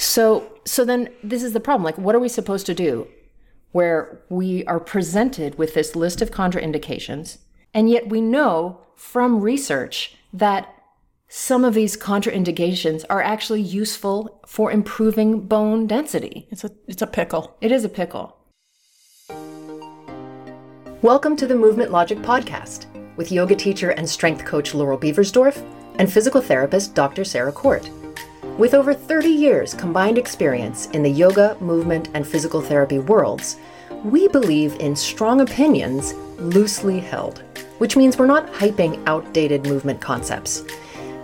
[0.00, 1.84] So so then this is the problem.
[1.84, 3.06] Like what are we supposed to do
[3.72, 7.36] where we are presented with this list of contraindications
[7.74, 10.74] and yet we know from research that
[11.28, 16.48] some of these contraindications are actually useful for improving bone density.
[16.50, 17.58] It's a it's a pickle.
[17.60, 18.38] It is a pickle.
[21.02, 22.86] Welcome to the Movement Logic Podcast
[23.18, 25.62] with yoga teacher and strength coach Laurel Beversdorf
[25.98, 27.22] and physical therapist Dr.
[27.22, 27.90] Sarah Court.
[28.60, 33.56] With over 30 years combined experience in the yoga, movement, and physical therapy worlds,
[34.04, 37.42] we believe in strong opinions loosely held,
[37.78, 40.62] which means we're not hyping outdated movement concepts.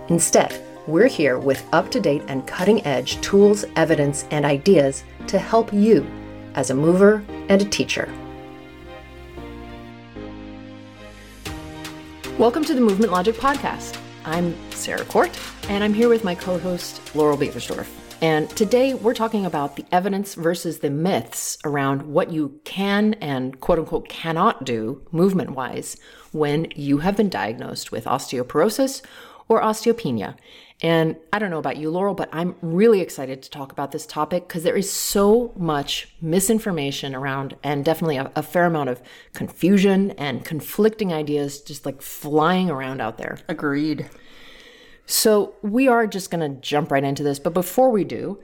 [0.07, 5.37] Instead, we're here with up to date and cutting edge tools, evidence, and ideas to
[5.37, 6.07] help you
[6.55, 8.11] as a mover and a teacher.
[12.39, 14.01] Welcome to the Movement Logic Podcast.
[14.27, 15.31] I'm Sarah Court,
[15.69, 17.87] and I'm here with my co host, Laurel Beversdorf.
[18.21, 23.57] And today we're talking about the evidence versus the myths around what you can and
[23.61, 25.95] quote unquote cannot do movement wise
[26.33, 29.01] when you have been diagnosed with osteoporosis
[29.47, 30.35] or osteopenia.
[30.81, 34.05] And I don't know about you, Laurel, but I'm really excited to talk about this
[34.05, 39.01] topic because there is so much misinformation around and definitely a, a, fair amount of
[39.33, 43.39] confusion and conflicting ideas just like flying around out there.
[43.47, 44.07] Agreed.
[45.07, 47.39] So we are just going to jump right into this.
[47.39, 48.39] But before we do,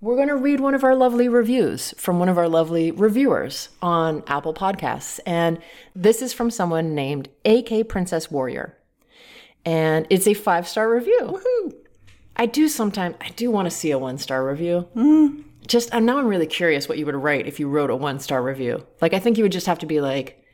[0.00, 3.70] we're going to read one of our lovely reviews from one of our lovely reviewers
[3.80, 5.18] on Apple Podcasts.
[5.26, 5.58] And
[5.96, 8.76] this is from someone named AK Princess Warrior
[9.64, 11.20] and it's a five star review.
[11.22, 11.74] Woohoo!
[12.36, 14.88] I do sometimes I do want to see a one star review.
[14.96, 15.44] Mm.
[15.66, 18.42] Just now I'm really curious what you would write if you wrote a one star
[18.42, 18.86] review.
[19.00, 20.44] Like I think you would just have to be like,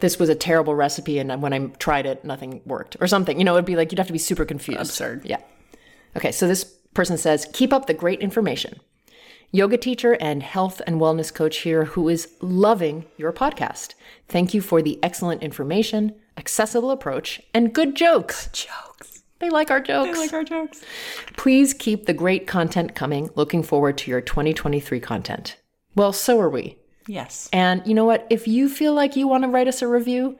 [0.00, 3.38] this was a terrible recipe, and when I tried it, nothing worked, or something.
[3.38, 4.80] You know, it'd be like you'd have to be super confused.
[4.80, 5.26] Absurd.
[5.26, 5.40] Yeah.
[6.16, 8.80] Okay, so this person says, keep up the great information.
[9.52, 13.94] Yoga teacher and health and wellness coach here who is loving your podcast.
[14.28, 18.46] Thank you for the excellent information, accessible approach, and good jokes.
[18.46, 19.22] Good Jokes.
[19.40, 20.10] They like our jokes.
[20.10, 20.82] They like our jokes.
[21.36, 23.30] Please keep the great content coming.
[23.34, 25.56] Looking forward to your 2023 content.
[25.94, 26.76] Well, so are we.
[27.06, 27.48] Yes.
[27.52, 28.26] And you know what?
[28.28, 30.38] If you feel like you want to write us a review,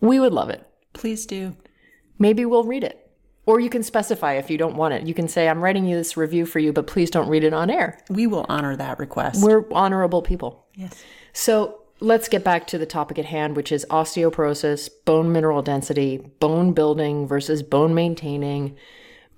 [0.00, 0.66] we would love it.
[0.92, 1.56] Please do.
[2.18, 3.04] Maybe we'll read it.
[3.46, 5.06] Or you can specify if you don't want it.
[5.06, 7.54] You can say, I'm writing you this review for you, but please don't read it
[7.54, 7.98] on air.
[8.10, 9.42] We will honor that request.
[9.42, 10.66] We're honorable people.
[10.74, 11.02] Yes.
[11.32, 16.18] So let's get back to the topic at hand, which is osteoporosis, bone mineral density,
[16.40, 18.76] bone building versus bone maintaining,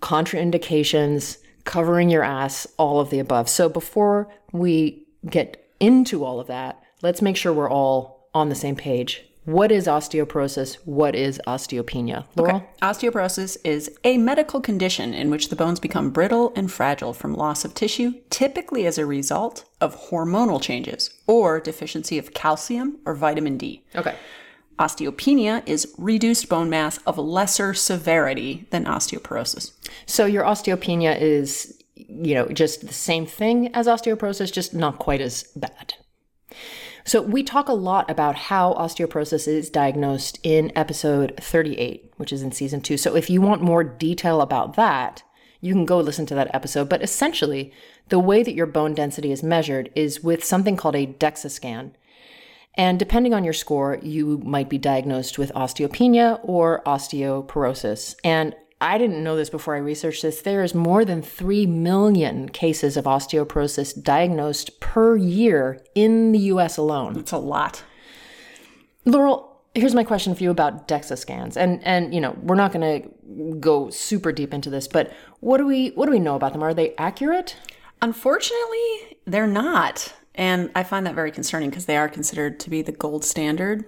[0.00, 3.48] contraindications, covering your ass, all of the above.
[3.48, 8.54] So before we get into all of that, let's make sure we're all on the
[8.54, 9.24] same page.
[9.50, 10.76] What is osteoporosis?
[10.84, 12.24] What is osteopenia?
[12.36, 12.58] Laurel?
[12.58, 12.66] Okay.
[12.82, 17.64] Osteoporosis is a medical condition in which the bones become brittle and fragile from loss
[17.64, 23.58] of tissue, typically as a result of hormonal changes or deficiency of calcium or vitamin
[23.58, 23.82] D.
[23.96, 24.14] Okay.
[24.78, 29.72] Osteopenia is reduced bone mass of lesser severity than osteoporosis.
[30.06, 35.20] So your osteopenia is, you know, just the same thing as osteoporosis, just not quite
[35.20, 35.94] as bad.
[37.04, 42.42] So, we talk a lot about how osteoporosis is diagnosed in episode 38, which is
[42.42, 42.96] in season two.
[42.96, 45.22] So, if you want more detail about that,
[45.60, 46.88] you can go listen to that episode.
[46.88, 47.72] But essentially,
[48.08, 51.96] the way that your bone density is measured is with something called a DEXA scan.
[52.74, 58.14] And depending on your score, you might be diagnosed with osteopenia or osteoporosis.
[58.24, 60.40] And I didn't know this before I researched this.
[60.40, 66.76] There is more than 3 million cases of osteoporosis diagnosed per year in the US
[66.76, 67.12] alone.
[67.12, 67.82] That's a lot.
[69.04, 71.56] Laurel, here's my question for you about DEXA scans.
[71.56, 75.58] And and you know, we're not going to go super deep into this, but what
[75.58, 76.62] do we what do we know about them?
[76.62, 77.56] Are they accurate?
[78.02, 80.14] Unfortunately, they're not.
[80.34, 83.84] And I find that very concerning because they are considered to be the gold standard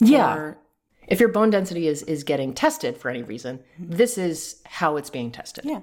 [0.00, 0.54] yeah
[1.08, 5.10] if your bone density is is getting tested for any reason, this is how it's
[5.10, 5.64] being tested.
[5.64, 5.80] Yeah.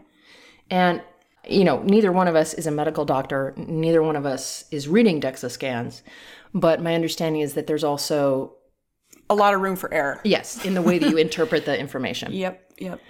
[0.70, 1.02] And
[1.50, 4.88] you know, neither one of us is a medical doctor, neither one of us is
[4.88, 6.04] reading DEXA scans,
[6.54, 8.54] but my understanding is that there's also
[9.30, 10.20] a lot of room for error.
[10.24, 12.32] Yes, in the way that you interpret the information.
[12.42, 13.02] Yep, yep.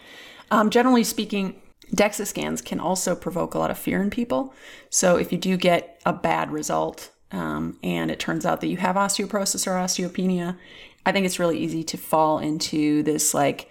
[0.49, 1.61] Um, generally speaking,
[1.95, 4.53] DEXA scans can also provoke a lot of fear in people.
[4.89, 8.77] So if you do get a bad result um, and it turns out that you
[8.77, 10.57] have osteoporosis or osteopenia,
[11.05, 13.69] I think it's really easy to fall into this like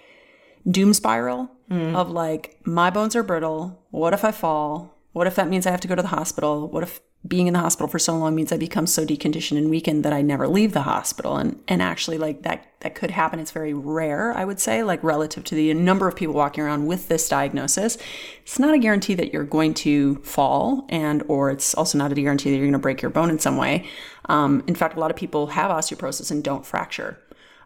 [0.69, 1.95] doom spiral mm.
[1.95, 3.85] of like, my bones are brittle.
[3.91, 4.97] What if I fall?
[5.13, 6.69] What if that means I have to go to the hospital?
[6.69, 9.69] What if being in the hospital for so long means I become so deconditioned and
[9.69, 11.37] weakened that I never leave the hospital.
[11.37, 13.39] And and actually like that that could happen.
[13.39, 16.87] It's very rare, I would say, like relative to the number of people walking around
[16.87, 17.99] with this diagnosis.
[18.43, 22.15] It's not a guarantee that you're going to fall and or it's also not a
[22.15, 23.87] guarantee that you're going to break your bone in some way.
[24.31, 27.19] Um, in fact, a lot of people have osteoporosis and don't fracture.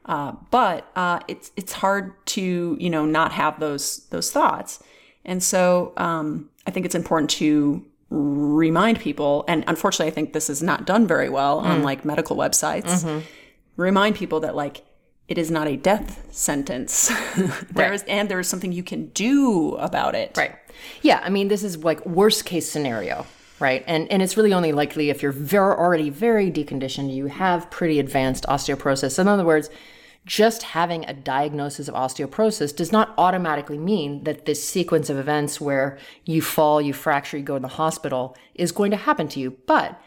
[0.07, 4.83] Uh, but uh, it's it's hard to you know not have those those thoughts,
[5.25, 7.85] and so um, I think it's important to
[8.15, 11.65] remind people, and unfortunately, I think this is not done very well mm.
[11.65, 13.05] on like medical websites.
[13.05, 13.21] Mm-hmm.
[13.77, 14.85] Remind people that like
[15.29, 17.09] it is not a death sentence.
[17.37, 17.93] there right.
[17.93, 20.37] is, and there is something you can do about it.
[20.37, 20.55] Right.
[21.03, 21.21] Yeah.
[21.23, 23.27] I mean, this is like worst case scenario,
[23.59, 23.83] right?
[23.87, 27.99] And and it's really only likely if you're very already very deconditioned, you have pretty
[27.99, 29.19] advanced osteoporosis.
[29.19, 29.71] In other words,
[30.27, 35.61] just having a diagnosis of osteoporosis does not automatically mean that this sequence of events
[35.61, 39.41] where you fall, you fracture, you go in the hospital is going to happen to
[39.41, 39.59] you.
[39.67, 40.01] But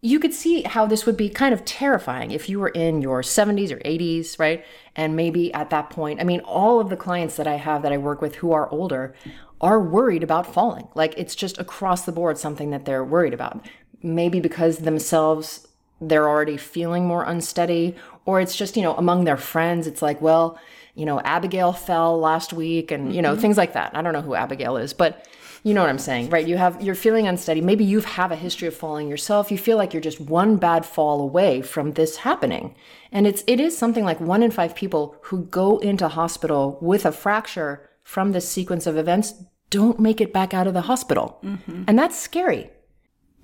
[0.00, 3.22] you could see how this would be kind of terrifying if you were in your
[3.22, 4.64] 70s or 80s, right?
[4.96, 7.92] And maybe at that point, I mean, all of the clients that I have that
[7.92, 9.14] I work with who are older
[9.60, 10.88] are worried about falling.
[10.94, 13.64] Like it's just across the board something that they're worried about.
[14.02, 15.68] Maybe because themselves
[16.00, 20.20] they're already feeling more unsteady or it's just you know among their friends it's like
[20.20, 20.58] well
[20.94, 23.40] you know abigail fell last week and you know mm-hmm.
[23.40, 23.94] things like that.
[23.94, 25.26] I don't know who abigail is but
[25.64, 26.46] you know what i'm saying right?
[26.46, 27.60] You have you're feeling unsteady.
[27.60, 29.50] Maybe you have a history of falling yourself.
[29.50, 32.74] You feel like you're just one bad fall away from this happening.
[33.12, 37.06] And it's it is something like one in five people who go into hospital with
[37.06, 39.34] a fracture from this sequence of events
[39.70, 41.38] don't make it back out of the hospital.
[41.44, 41.84] Mm-hmm.
[41.86, 42.70] and that's scary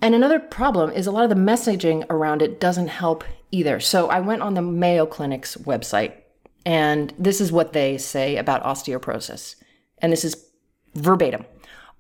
[0.01, 3.81] and another problem is a lot of the messaging around it doesn't help either.
[3.81, 6.13] So I went on the Mayo Clinic's website,
[6.65, 9.57] and this is what they say about osteoporosis.
[9.99, 10.47] And this is
[10.95, 11.45] verbatim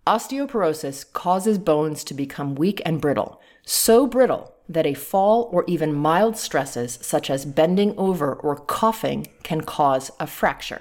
[0.08, 5.92] Osteoporosis causes bones to become weak and brittle, so brittle that a fall or even
[5.92, 10.80] mild stresses, such as bending over or coughing, can cause a fracture.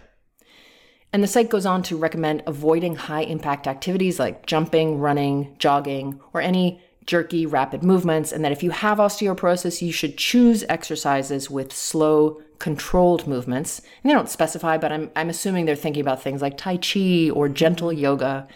[1.12, 6.22] And the site goes on to recommend avoiding high impact activities like jumping, running, jogging,
[6.34, 11.50] or any jerky, rapid movements, and that if you have osteoporosis, you should choose exercises
[11.50, 13.80] with slow, controlled movements.
[14.04, 17.30] And they don't specify, but I'm, I'm assuming they're thinking about things like Tai Chi
[17.32, 18.48] or gentle yoga.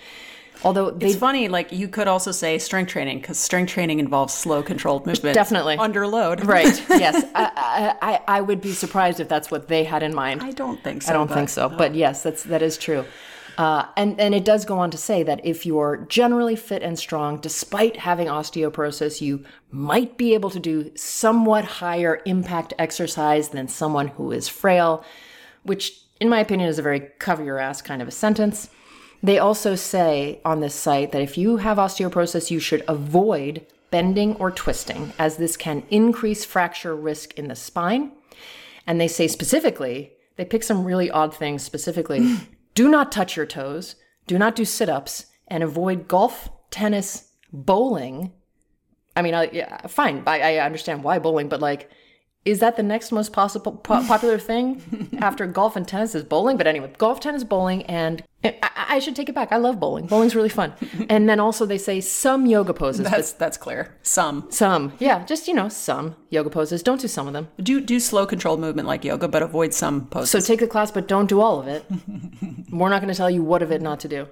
[0.63, 4.33] Although they, it's funny, like you could also say strength training because strength training involves
[4.33, 5.33] slow, controlled movement.
[5.33, 6.45] Definitely under load.
[6.51, 6.83] Right.
[6.89, 7.25] Yes.
[7.33, 10.44] I, I, I would be surprised if that's what they had in mind.
[10.44, 11.09] I don't think so.
[11.09, 11.69] I don't but, think so.
[11.69, 11.95] But uh.
[11.95, 13.06] yes, that's that is true.
[13.61, 16.97] Uh, and, and it does go on to say that if you're generally fit and
[16.97, 23.67] strong, despite having osteoporosis, you might be able to do somewhat higher impact exercise than
[23.67, 25.05] someone who is frail,
[25.61, 28.71] which, in my opinion, is a very cover your ass kind of a sentence.
[29.21, 34.35] They also say on this site that if you have osteoporosis, you should avoid bending
[34.37, 38.11] or twisting, as this can increase fracture risk in the spine.
[38.87, 42.39] And they say specifically, they pick some really odd things specifically.
[42.73, 43.95] Do not touch your toes.
[44.27, 48.31] Do not do sit ups and avoid golf, tennis, bowling.
[49.15, 50.23] I mean, I, yeah, fine.
[50.25, 51.89] I, I understand why bowling, but like,
[52.43, 56.57] is that the next most possible po- popular thing after golf and tennis is bowling?
[56.57, 59.51] But anyway, golf, tennis, bowling, and eh, I, I, should take it back.
[59.51, 60.07] I love bowling.
[60.07, 60.73] Bowling's really fun.
[61.09, 63.09] and then also they say some yoga poses.
[63.09, 63.95] That's that's clear.
[64.01, 66.81] Some, some, yeah, just you know, some yoga poses.
[66.81, 67.47] Don't do some of them.
[67.61, 70.31] Do do slow controlled movement like yoga, but avoid some poses.
[70.31, 71.85] So take the class, but don't do all of it.
[72.71, 74.27] We're not going to tell you what of it not to do.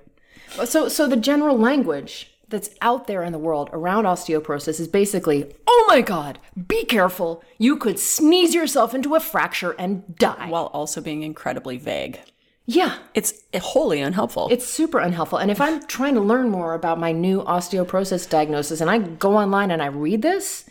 [0.66, 5.56] So so the general language that's out there in the world around osteoporosis is basically,
[5.68, 7.44] oh my God, be careful.
[7.58, 10.50] You could sneeze yourself into a fracture and die.
[10.50, 12.20] While also being incredibly vague.
[12.66, 12.98] Yeah.
[13.16, 14.50] It's wholly unhelpful.
[14.52, 15.40] It's super unhelpful.
[15.40, 19.38] And if I'm trying to learn more about my new osteoporosis diagnosis and I go
[19.38, 20.70] online and I read this,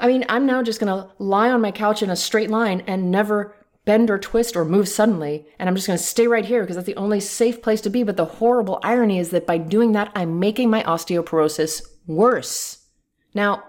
[0.00, 2.82] I mean, I'm now just going to lie on my couch in a straight line
[2.86, 3.54] and never
[3.88, 6.76] bend or twist or move suddenly, and I'm just going to stay right here because
[6.76, 8.02] that's the only safe place to be.
[8.02, 12.84] But the horrible irony is that by doing that, I'm making my osteoporosis worse.
[13.32, 13.62] Now,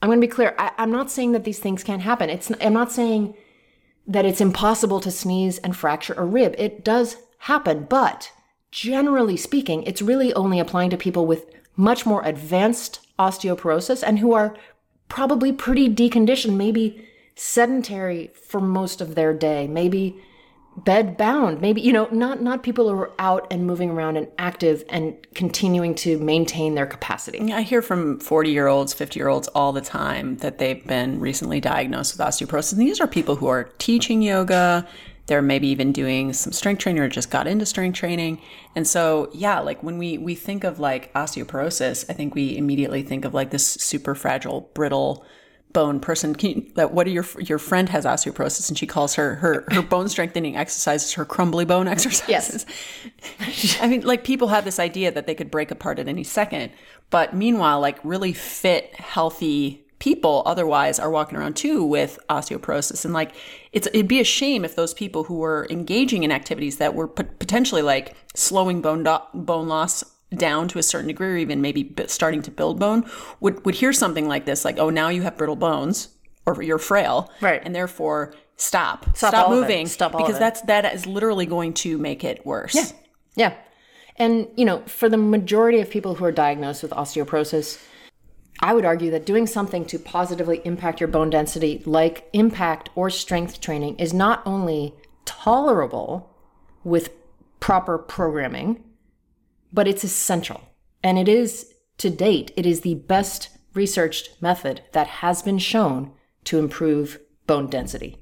[0.00, 0.54] I'm going to be clear.
[0.58, 2.30] I, am not saying that these things can't happen.
[2.30, 3.34] It's I'm not saying
[4.06, 6.54] that it's impossible to sneeze and fracture a rib.
[6.56, 8.30] It does happen, but
[8.70, 14.34] generally speaking, it's really only applying to people with much more advanced osteoporosis and who
[14.34, 14.56] are
[15.08, 17.07] probably pretty deconditioned, maybe
[17.38, 20.20] sedentary for most of their day, maybe
[20.76, 24.28] bed bound, maybe you know, not not people who are out and moving around and
[24.38, 27.52] active and continuing to maintain their capacity.
[27.52, 32.72] I hear from 40-year-olds, 50-year-olds all the time that they've been recently diagnosed with osteoporosis.
[32.72, 34.86] And these are people who are teaching yoga,
[35.26, 38.40] they're maybe even doing some strength training or just got into strength training.
[38.74, 43.02] And so, yeah, like when we we think of like osteoporosis, I think we immediately
[43.02, 45.24] think of like this super fragile, brittle
[45.78, 46.34] bone person.
[46.34, 49.64] Can you, that what are your your friend has osteoporosis and she calls her her
[49.70, 52.66] her bone strengthening exercises her crumbly bone exercises.
[53.38, 53.78] Yes.
[53.80, 56.72] I mean, like people have this idea that they could break apart at any second,
[57.10, 63.14] but meanwhile, like really fit, healthy people otherwise are walking around too with osteoporosis and
[63.14, 63.32] like
[63.72, 67.08] it's it'd be a shame if those people who were engaging in activities that were
[67.08, 70.04] pot- potentially like slowing bone do- bone loss
[70.36, 73.08] down to a certain degree or even maybe starting to build bone
[73.40, 76.08] would would hear something like this like oh now you have brittle bones
[76.44, 77.62] or you're frail Right.
[77.64, 79.50] and therefore stop stop, it.
[79.50, 82.84] moving Stop all because that's that is literally going to make it worse Yeah.
[83.36, 83.54] Yeah.
[84.16, 87.80] And, you know, for the majority of people who are diagnosed with osteoporosis,
[88.58, 93.10] I would argue that doing something to positively impact your bone density, like impact or
[93.10, 94.92] strength training, is not only
[95.24, 96.34] tolerable
[96.82, 97.10] with
[97.60, 98.82] proper programming,
[99.72, 100.60] but it's essential.
[101.02, 106.12] And it is, to date, it is the best researched method that has been shown
[106.44, 108.16] to improve bone density.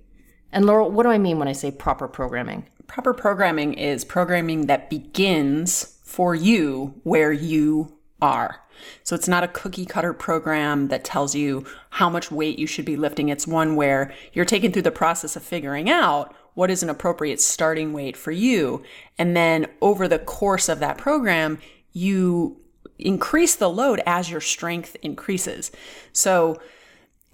[0.52, 2.66] And Laurel, what do I mean when I say proper programming?
[2.86, 8.62] proper programming is programming that begins for you where you are.
[9.02, 12.84] So it's not a cookie cutter program that tells you how much weight you should
[12.84, 13.28] be lifting.
[13.28, 17.38] It's one where you're taken through the process of figuring out what is an appropriate
[17.38, 18.82] starting weight for you.
[19.18, 21.58] And then over the course of that program,
[21.92, 22.56] you
[22.98, 25.70] increase the load as your strength increases.
[26.14, 26.58] So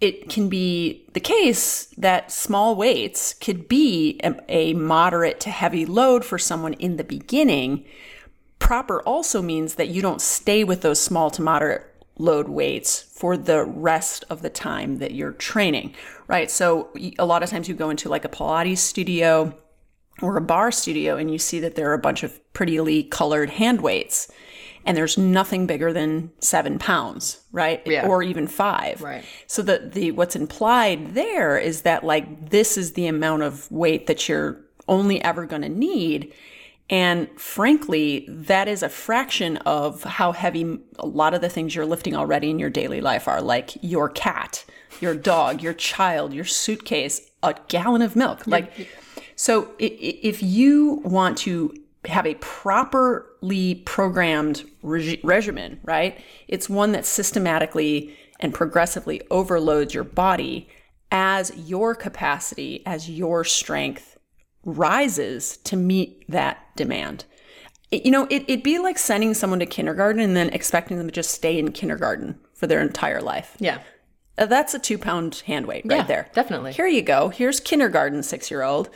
[0.01, 6.25] it can be the case that small weights could be a, moderate to heavy load
[6.25, 7.85] for someone in the beginning.
[8.59, 11.87] Proper also means that you don't stay with those small to moderate
[12.19, 15.95] load weights for the rest of the time that you're training,
[16.33, 16.51] right?
[16.51, 19.55] So a lot of times you go into like a Pilates studio
[20.23, 23.51] or a barre studio and you see that there are a bunch of prettily colored
[23.51, 24.31] hand weights
[24.87, 27.83] and there's nothing bigger than seven pounds, right?
[27.87, 28.07] Yeah.
[28.07, 29.01] Or even five.
[29.01, 29.25] Right.
[29.47, 34.07] So the the what's implied there is that like this is the amount of weight
[34.07, 36.33] that you're only ever going to need.
[36.91, 41.87] And frankly, that is a fraction of how heavy a lot of the things you're
[41.87, 44.65] lifting already in your daily life are, like your cat,
[45.01, 48.47] your dog, your child, your suitcase, a gallon of milk.
[48.47, 48.89] Like,
[49.37, 51.75] so if you want to
[52.05, 56.21] have a properly programmed regi- regimen, right?
[56.49, 60.69] It's one that systematically and progressively overloads your body
[61.11, 64.12] as your capacity, as your strength
[64.65, 67.25] rises to meet that demand.
[67.91, 71.09] It- you know, it, it'd be like sending someone to kindergarten and then expecting them
[71.09, 73.57] to just stay in kindergarten for their entire life.
[73.59, 73.79] Yeah.
[74.39, 76.29] Uh, That's a two pound hand weight right Yeah, there.
[76.33, 76.73] definitely.
[76.73, 77.29] Here you go.
[77.29, 78.89] Here's kindergarten six year old.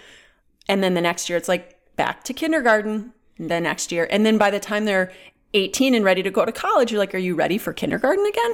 [0.68, 3.12] And then the next year it's like back to kindergarten.
[3.38, 4.08] the next year.
[4.10, 5.12] And then by the time they're
[5.52, 8.52] 18 and ready to go to college, you're like, are you ready for kindergarten again?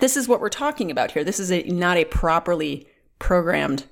[0.00, 1.24] This is what we're talking about here.
[1.24, 2.86] This is a, not a properly
[3.18, 3.84] programmed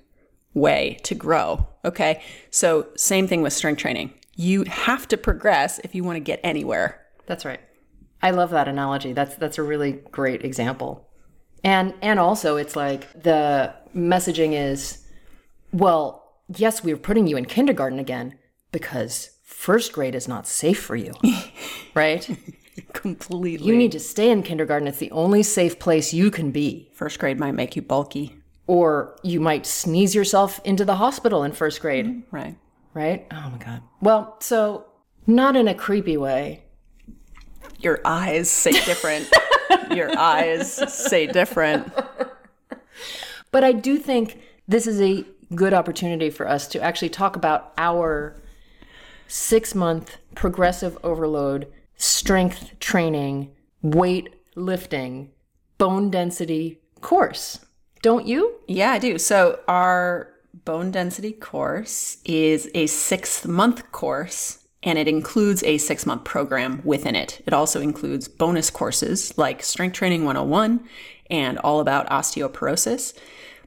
[0.58, 1.66] way to grow.
[1.84, 2.22] Okay.
[2.50, 4.12] So, same thing with strength training.
[4.34, 7.04] You have to progress if you want to get anywhere.
[7.26, 7.60] That's right.
[8.22, 9.12] I love that analogy.
[9.12, 11.08] That's that's a really great example.
[11.64, 15.04] And and also it's like the messaging is
[15.72, 18.38] well, yes, we're putting you in kindergarten again
[18.72, 21.12] because first grade is not safe for you.
[21.94, 22.28] right?
[22.92, 23.66] Completely.
[23.66, 24.88] You need to stay in kindergarten.
[24.88, 26.90] It's the only safe place you can be.
[26.94, 28.37] First grade might make you bulky.
[28.68, 32.54] Or you might sneeze yourself into the hospital in first grade, mm, Right.
[32.94, 33.26] right?
[33.32, 33.82] Oh my god.
[34.00, 34.84] Well, so
[35.26, 36.62] not in a creepy way,
[37.80, 39.28] Your eyes say different.
[39.90, 41.92] Your eyes say different.
[43.50, 47.72] But I do think this is a good opportunity for us to actually talk about
[47.78, 48.36] our
[49.28, 53.50] six month progressive overload, strength training,
[53.82, 55.30] weight lifting,
[55.78, 57.64] bone density course.
[58.02, 58.54] Don't you?
[58.66, 59.18] Yeah, I do.
[59.18, 60.32] So, our
[60.64, 66.80] bone density course is a six month course and it includes a six month program
[66.84, 67.42] within it.
[67.46, 70.86] It also includes bonus courses like Strength Training 101
[71.30, 73.14] and all about osteoporosis.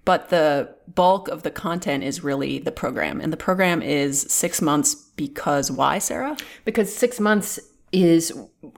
[0.03, 3.21] But the bulk of the content is really the program.
[3.21, 6.37] And the program is six months because why, Sarah?
[6.65, 7.59] Because six months
[7.91, 8.31] is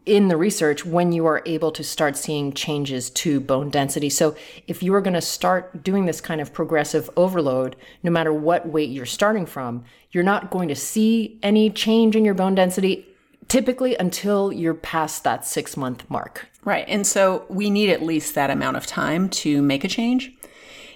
[0.06, 4.10] in the research when you are able to start seeing changes to bone density.
[4.10, 4.36] So
[4.68, 8.68] if you are going to start doing this kind of progressive overload, no matter what
[8.68, 13.06] weight you're starting from, you're not going to see any change in your bone density
[13.48, 16.48] typically until you're past that six month mark.
[16.66, 16.86] Right.
[16.88, 20.32] And so we need at least that amount of time to make a change.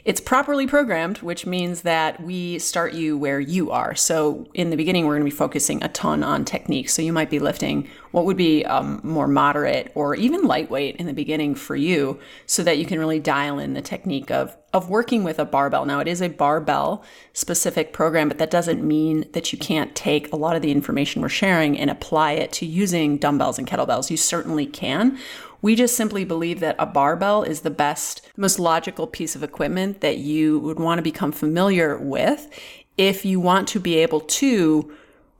[0.08, 3.94] It's properly programmed, which means that we start you where you are.
[3.94, 6.88] So in the beginning, we're going to be focusing a ton on technique.
[6.88, 11.08] So you might be lifting what would be um, more moderate or even lightweight in
[11.08, 14.90] the beginning for you, so that you can really dial in the technique of of
[14.90, 15.86] working with a barbell.
[15.86, 20.32] Now it is a barbell specific program, but that doesn't mean that you can't take
[20.32, 24.10] a lot of the information we're sharing and apply it to using dumbbells and kettlebells.
[24.10, 25.18] You certainly can.
[25.62, 30.02] We just simply believe that a barbell is the best, most logical piece of equipment
[30.02, 32.48] that you would want to become familiar with
[32.98, 34.94] if you want to be able to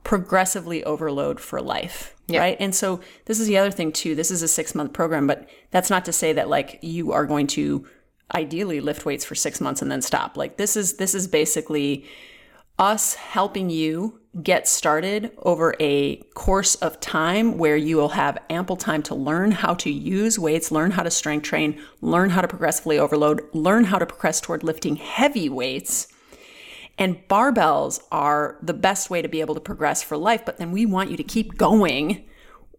[0.04, 2.14] progressively overload for life.
[2.28, 2.40] Yeah.
[2.40, 2.56] Right.
[2.60, 4.14] And so this is the other thing too.
[4.14, 7.24] This is a six month program, but that's not to say that like you are
[7.24, 7.86] going to
[8.34, 10.36] ideally lift weights for six months and then stop.
[10.36, 12.04] Like this is, this is basically
[12.78, 18.76] us helping you get started over a course of time where you will have ample
[18.76, 22.48] time to learn how to use weights, learn how to strength train, learn how to
[22.48, 26.08] progressively overload, learn how to progress toward lifting heavy weights.
[26.98, 30.72] And barbells are the best way to be able to progress for life, but then
[30.72, 32.24] we want you to keep going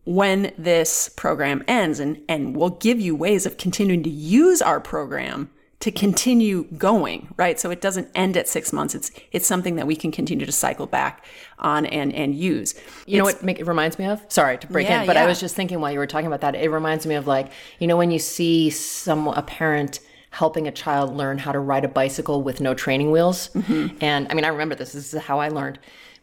[0.05, 4.79] when this program ends and, and we'll give you ways of continuing to use our
[4.79, 7.57] program to continue going, right?
[7.57, 8.95] So it doesn't end at six months.
[8.95, 11.25] It's it's something that we can continue to cycle back
[11.57, 12.73] on and and use.
[12.73, 14.21] You it's, know what make, it reminds me of?
[14.27, 15.23] Sorry to break yeah, in, but yeah.
[15.23, 17.51] I was just thinking while you were talking about that, it reminds me of like
[17.79, 21.85] you know when you see some a parent helping a child learn how to ride
[21.85, 23.95] a bicycle with no training wheels, mm-hmm.
[24.01, 24.91] and I mean I remember this.
[24.91, 25.79] This is how I learned.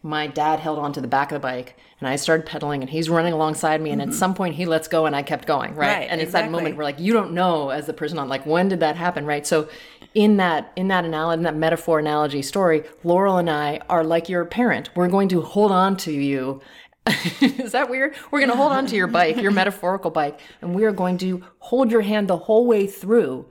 [0.06, 2.90] My dad held on to the back of the bike and I started pedaling and
[2.90, 4.10] he's running alongside me and mm-hmm.
[4.10, 5.98] at some point he lets go and I kept going, right?
[5.98, 6.48] right and it's exactly.
[6.48, 8.96] that moment where like you don't know as the person on like when did that
[8.96, 9.46] happen, right?
[9.46, 9.68] So
[10.14, 14.28] in that in that analogy, in that metaphor analogy story, Laurel and I are like
[14.28, 14.90] your parent.
[14.94, 16.62] We're going to hold on to you
[17.40, 18.16] Is that weird?
[18.30, 21.18] We're going to hold on to your bike, your metaphorical bike, and we are going
[21.18, 23.48] to hold your hand the whole way through.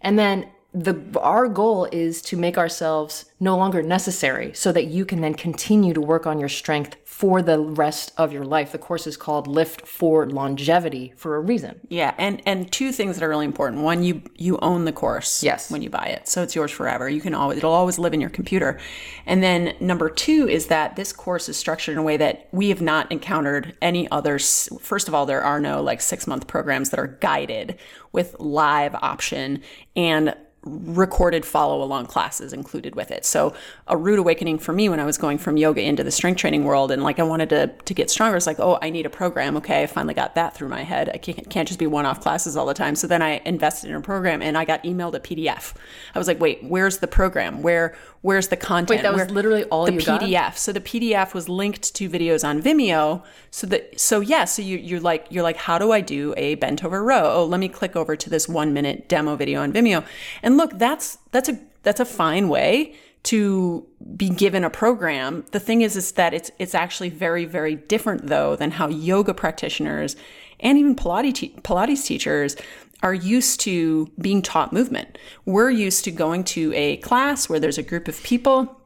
[0.00, 5.04] And then the our goal is to make ourselves no longer necessary so that you
[5.04, 8.72] can then continue to work on your strength for the rest of your life.
[8.72, 11.78] The course is called Lift for Longevity for a reason.
[11.88, 13.82] Yeah, and and two things that are really important.
[13.82, 15.70] One, you you own the course yes.
[15.70, 16.26] when you buy it.
[16.26, 17.08] So it's yours forever.
[17.08, 18.80] You can always it'll always live in your computer.
[19.26, 22.68] And then number 2 is that this course is structured in a way that we
[22.70, 24.68] have not encountered any others.
[24.80, 27.78] First of all, there are no like 6-month programs that are guided
[28.10, 29.62] with live option
[29.94, 33.24] and recorded follow along classes included with it.
[33.24, 33.54] So
[33.86, 36.64] a rude awakening for me when I was going from yoga into the strength training
[36.64, 38.36] world and like I wanted to to get stronger.
[38.36, 39.56] It's like, oh, I need a program.
[39.58, 41.10] Okay, I finally got that through my head.
[41.12, 42.94] I can't, can't just be one off classes all the time.
[42.94, 45.74] So then I invested in a program and I got emailed a PDF.
[46.14, 47.62] I was like, wait, where's the program?
[47.62, 48.88] Where where's the content?
[48.88, 50.32] Wait, that was Where, literally all the PDF.
[50.32, 50.58] Got?
[50.58, 53.22] So the PDF was linked to videos on Vimeo.
[53.50, 56.54] So that so yeah, so you you're like you're like, how do I do a
[56.54, 57.32] bent over row?
[57.34, 60.04] Oh, let me click over to this one minute demo video on Vimeo.
[60.42, 65.44] And look, that's that's a that's a fine way to be given a program.
[65.52, 69.34] The thing is, is that it's it's actually very very different though than how yoga
[69.34, 70.16] practitioners
[70.60, 72.56] and even Pilates te- Pilates teachers
[73.04, 75.18] are used to being taught movement.
[75.44, 78.80] We're used to going to a class where there's a group of people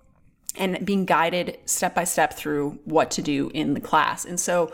[0.57, 4.25] and being guided step by step through what to do in the class.
[4.25, 4.73] And so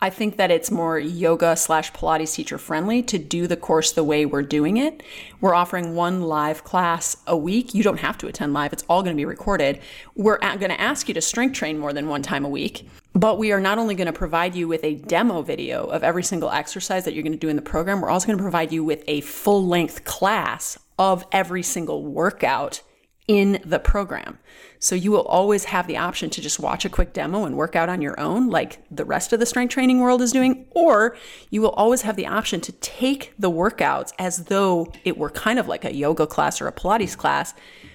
[0.00, 4.04] I think that it's more yoga slash Pilates teacher friendly to do the course the
[4.04, 5.02] way we're doing it.
[5.40, 7.74] We're offering one live class a week.
[7.74, 9.80] You don't have to attend live, it's all going to be recorded.
[10.14, 12.88] We're going to ask you to strength train more than one time a week.
[13.12, 16.22] But we are not only going to provide you with a demo video of every
[16.22, 18.70] single exercise that you're going to do in the program, we're also going to provide
[18.70, 22.82] you with a full length class of every single workout
[23.26, 24.38] in the program.
[24.80, 27.74] So you will always have the option to just watch a quick demo and work
[27.74, 31.16] out on your own, like the rest of the strength training world is doing, or
[31.50, 35.58] you will always have the option to take the workouts as though it were kind
[35.58, 37.54] of like a yoga class or a Pilates class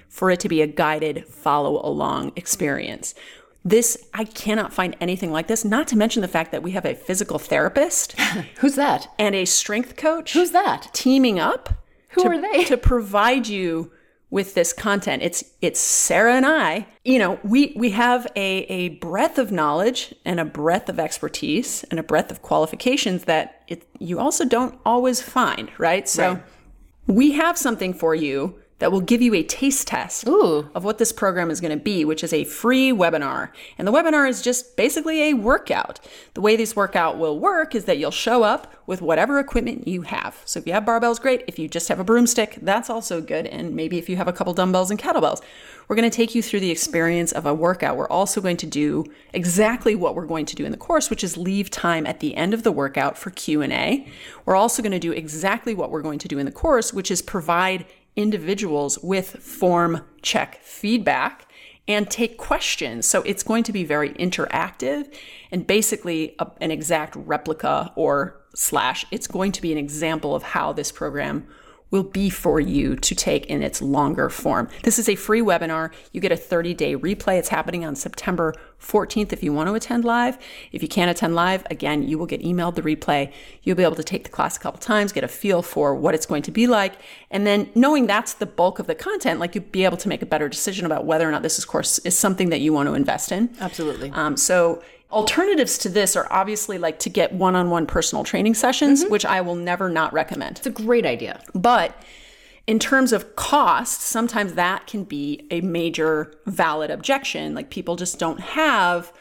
[0.10, 3.16] for it to be a guided follow along experience.
[3.66, 6.86] This, I cannot find anything like this, not to mention the fact that we have
[6.86, 8.20] a physical therapist.
[8.58, 9.08] Who's that?
[9.18, 10.34] And a strength coach.
[10.34, 10.90] Who's that?
[10.94, 11.70] Teaming up.
[12.10, 12.66] Who to, are they?
[12.66, 13.92] To provide you
[14.34, 15.22] with this content.
[15.22, 16.88] It's it's Sarah and I.
[17.06, 21.84] You know, we we have a a breadth of knowledge and a breadth of expertise
[21.92, 26.10] and a breadth of qualifications that it you also don't always find, right?
[26.10, 26.44] So right.
[27.06, 30.70] we have something for you that will give you a taste test Ooh.
[30.76, 33.50] of what this program is going to be, which is a free webinar.
[33.78, 36.00] And the webinar is just basically a workout.
[36.34, 40.02] The way this workout will work is that you'll show up with whatever equipment you
[40.02, 40.42] have.
[40.46, 41.44] So if you have barbells, great.
[41.48, 43.48] If you just have a broomstick, that's also good.
[43.48, 45.42] And maybe if you have a couple dumbbells and kettlebells,
[45.88, 47.96] we're going to take you through the experience of a workout.
[47.96, 51.24] We're also going to do exactly what we're going to do in the course, which
[51.24, 54.08] is leave time at the end of the workout for Q&A.
[54.46, 57.12] We're also going to do exactly what we're going to do in the course, which
[57.12, 61.48] is provide individuals with form check feedback
[61.88, 63.06] and take questions.
[63.06, 65.14] So it's going to be very interactive
[65.52, 70.44] and basically a, an exact replica or slash, it's going to be an example of
[70.44, 71.48] how this program
[71.94, 74.68] will be for you to take in its longer form.
[74.82, 75.94] This is a free webinar.
[76.12, 77.38] You get a 30 day replay.
[77.38, 80.40] It's happening on September 14th if you want to attend live.
[80.72, 83.32] If you can't attend live, again, you will get emailed the replay.
[83.62, 86.16] You'll be able to take the class a couple times, get a feel for what
[86.16, 86.94] it's going to be like.
[87.30, 90.24] And then knowing that's the bulk of the content, like you'll be able to make
[90.24, 92.90] a better decision about whether or not this is course is something that you want
[92.90, 93.56] to invest in.
[93.62, 94.10] Absolutely.
[94.10, 94.82] Um, so
[95.14, 99.12] alternatives to this are obviously like to get one-on-one personal training sessions, mm-hmm.
[99.12, 100.58] which I will never not recommend.
[100.58, 101.42] It's a great idea.
[101.54, 101.96] But
[102.66, 107.54] in terms of cost, sometimes that can be a major valid objection.
[107.54, 109.14] Like people just don't have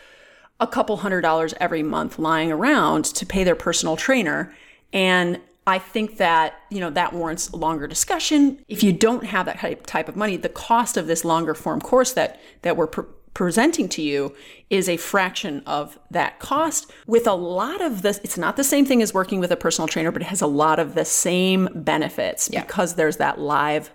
[0.61, 4.55] a couple hundred dollars every month lying around to pay their personal trainer.
[4.93, 8.65] And I think that, you know, that warrants longer discussion.
[8.69, 11.81] If you don't have that type, type of money, the cost of this longer form
[11.81, 13.03] course that that we're pr-
[13.35, 14.35] presenting to you
[14.71, 18.85] is a fraction of that cost with a lot of this it's not the same
[18.85, 21.69] thing as working with a personal trainer but it has a lot of the same
[21.75, 23.91] benefits because there's that live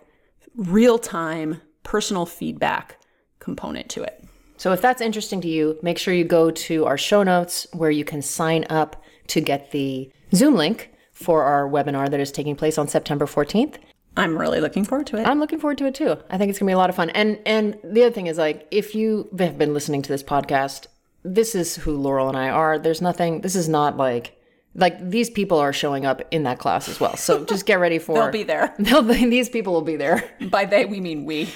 [0.56, 3.00] real-time personal feedback
[3.40, 4.24] component to it
[4.58, 7.92] So if that's interesting to you, make sure you go to our show notes where
[7.92, 12.56] you can sign up to get the Zoom link for our webinar that is taking
[12.56, 13.78] place on September 14th.
[14.18, 16.18] I'm really looking forward to it I'm looking forward to it too.
[16.30, 17.10] I think it's gonna be a lot of fun.
[17.12, 20.88] And and the other thing is like if you have been listening to this podcast,
[21.24, 22.78] this is who Laurel and I are.
[22.80, 23.42] There's nothing.
[23.42, 24.34] This is not like
[24.76, 27.16] like these people are showing up in that class as well.
[27.18, 28.16] So just get ready for.
[28.16, 30.24] they'll be there They'll be, these people will be there.
[30.52, 31.50] by they we mean we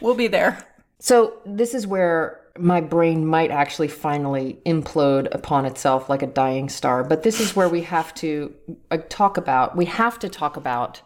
[0.00, 0.58] we'll be there
[1.00, 6.68] So this is where my brain might actually finally implode upon itself like a dying
[6.68, 7.02] star.
[7.04, 8.54] But this is where we have to
[8.90, 9.76] uh, talk about.
[9.76, 11.02] We have to talk about.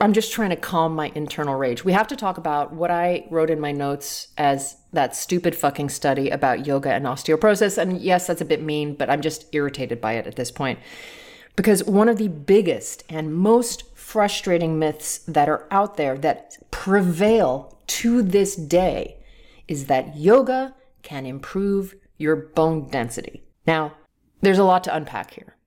[0.00, 1.84] I'm just trying to calm my internal rage.
[1.84, 5.88] We have to talk about what I wrote in my notes as that stupid fucking
[5.88, 7.78] study about yoga and osteoporosis.
[7.78, 10.78] And yes, that's a bit mean, but I'm just irritated by it at this point.
[11.56, 17.78] Because one of the biggest and most frustrating myths that are out there that prevail
[17.86, 19.16] to this day
[19.66, 23.42] is that yoga can improve your bone density.
[23.66, 23.94] Now,
[24.40, 25.57] there's a lot to unpack here.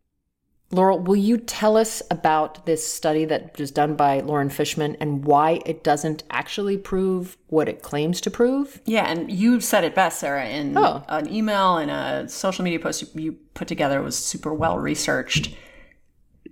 [0.73, 5.25] Laurel, will you tell us about this study that was done by Loren Fishman and
[5.25, 8.79] why it doesn't actually prove what it claims to prove?
[8.85, 11.03] Yeah, and you said it best, Sarah, in Oh.
[11.09, 15.53] an email and a social media post you put together was super well researched.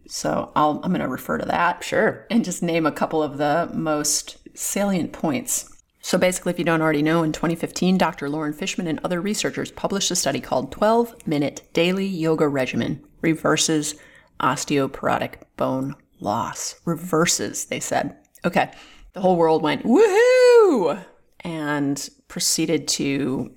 [0.08, 2.26] So I'll, I'm going to refer to that Sure.
[2.30, 5.70] and just name a couple of the most salient points.
[6.02, 8.30] So basically, if you don't already know, in 2015, Dr.
[8.30, 13.96] Loren Fishman and other researchers published a study called 12 Minute Daily Yoga Regimen Reverses
[14.40, 16.82] Osteoporotic Bone Loss.
[16.86, 18.16] Reverses, they said.
[18.46, 18.72] Okay.
[19.14, 21.04] The whole world went, woohoo!
[21.42, 23.56] And proceeded to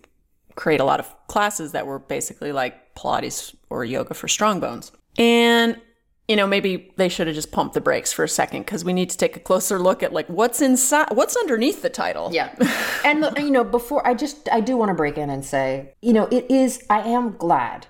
[0.55, 4.93] create a lot of classes that were basically like Pilates or yoga for strong bones.
[5.19, 5.81] And
[6.29, 8.93] you know, maybe they should have just pumped the brakes for a second because we
[8.93, 12.31] need to take a closer look at like what's inside, what's underneath the title.
[12.33, 12.55] Yeah.
[13.05, 15.95] and, look, you know, before I just, I do want to break in and say,
[16.01, 17.87] you know, it is, I am glad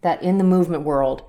[0.00, 1.22] that in the movement world,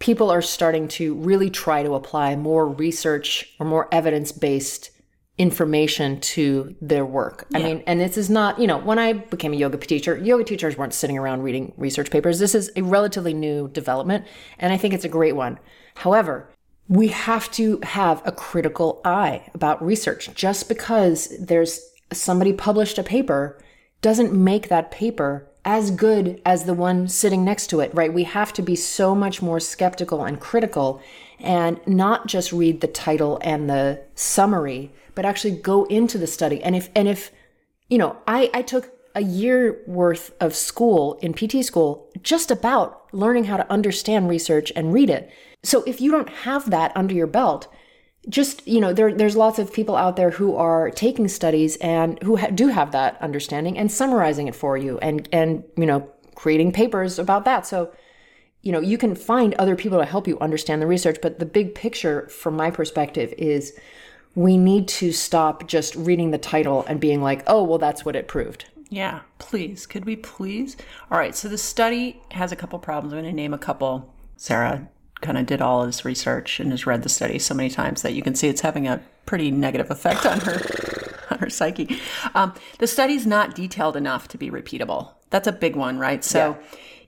[0.00, 4.90] people are starting to really try to apply more research or more evidence based
[5.38, 7.46] information to their work.
[7.54, 10.44] I mean, and this is not, you know, when I became a yoga teacher, yoga
[10.44, 12.38] teachers weren't sitting around reading research papers.
[12.38, 14.26] This is a relatively new development,
[14.58, 15.58] and I think it's a great one.
[15.94, 16.50] However,
[16.88, 20.28] we have to have a critical eye about research.
[20.34, 21.80] Just because there's
[22.12, 23.62] somebody published a paper
[24.02, 28.12] doesn't make that paper as good as the one sitting next to it, right?
[28.12, 31.02] We have to be so much more skeptical and critical
[31.38, 36.62] and not just read the title and the summary, but actually go into the study.
[36.62, 37.30] And if, and if,
[37.88, 43.12] you know, I, I took a year worth of school in PT school just about
[43.12, 45.30] learning how to understand research and read it.
[45.62, 47.68] So if you don't have that under your belt,
[48.28, 52.22] just you know there there's lots of people out there who are taking studies and
[52.22, 56.06] who ha- do have that understanding and summarizing it for you and and you know
[56.34, 57.90] creating papers about that so
[58.60, 61.46] you know you can find other people to help you understand the research but the
[61.46, 63.72] big picture from my perspective is
[64.34, 68.14] we need to stop just reading the title and being like oh well that's what
[68.16, 69.86] it proved Yeah, please.
[69.86, 70.76] Could we please?
[71.12, 73.12] All right, so the study has a couple problems.
[73.12, 74.12] I'm going to name a couple.
[74.36, 74.88] Sarah
[75.20, 78.02] kind of did all of this research and has read the study so many times
[78.02, 80.60] that you can see it's having a pretty negative effect on her
[81.30, 82.00] on her psyche.
[82.34, 85.12] Um, the study's not detailed enough to be repeatable.
[85.30, 86.24] That's a big one, right?
[86.24, 86.58] So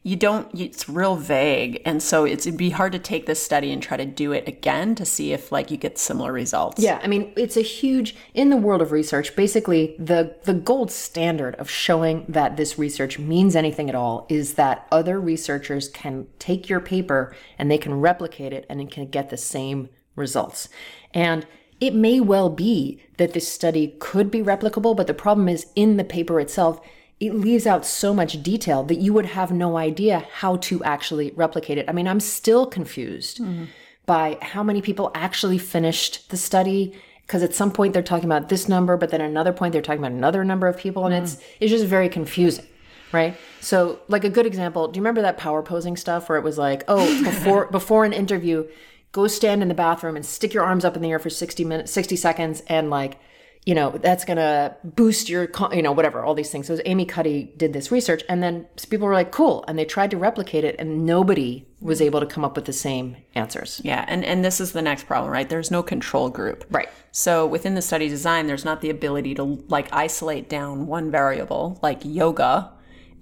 [0.03, 3.83] you don't it's real vague and so it'd be hard to take this study and
[3.83, 7.07] try to do it again to see if like you get similar results Yeah, I
[7.07, 9.37] mean, it's a huge in the world of research.
[9.37, 14.55] Basically, the the gold standard of showing that this research means anything at all is
[14.55, 19.07] that other researchers can take your paper and they can replicate it and it can
[19.07, 20.69] get the same results.
[21.15, 21.47] And
[21.81, 25.97] it may well be that this study could be replicable, but the problem is in
[25.97, 26.81] the paper itself,
[27.23, 31.31] it leaves out so much detail that you would have no idea how to actually
[31.37, 31.89] replicate it.
[31.89, 33.67] I mean, I'm still confused mm-hmm.
[34.07, 36.93] by how many people actually finished the study
[37.25, 40.01] because at some point they're talking about this number, but then another point they're talking
[40.01, 41.57] about another number of people, and it's mm-hmm.
[41.61, 42.67] it's just very confusing,
[43.13, 43.37] right?
[43.61, 46.59] So, like a good example, do you remember that power posing stuff where it was
[46.59, 48.67] like, oh, before before an interview,
[49.13, 51.65] go stand in the bathroom and stick your arms up in the air for sixty
[51.65, 53.21] minutes, sixty seconds, and like
[53.65, 56.67] you know that's gonna boost your you know whatever all these things.
[56.67, 60.11] So amy cuddy did this research and then people were like cool and they tried
[60.11, 63.81] to replicate it and nobody was able to come up with the same answers.
[63.85, 65.49] Yeah and and this is the next problem right?
[65.49, 66.65] There's no control group.
[66.71, 66.89] Right.
[67.13, 71.79] So within the study design there's not the ability to like isolate down one variable
[71.83, 72.73] like yoga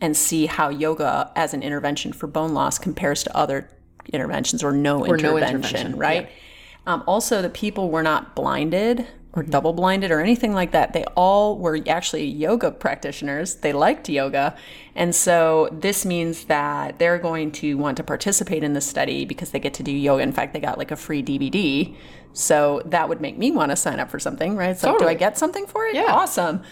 [0.00, 3.68] and see how yoga as an intervention for bone loss compares to other
[4.11, 6.31] interventions or no, no intervention, intervention, right?
[6.87, 10.93] um, also the people were not blinded or double blinded or anything like that.
[10.93, 13.57] They all were actually yoga practitioners.
[13.57, 14.57] They liked yoga.
[14.95, 19.51] And so this means that they're going to want to participate in the study because
[19.51, 20.23] they get to do yoga.
[20.23, 21.95] In fact, they got like a free DVD.
[22.33, 24.77] So that would make me want to sign up for something, right?
[24.77, 25.95] So do I get something for it?
[25.95, 26.07] Yeah.
[26.09, 26.62] Awesome.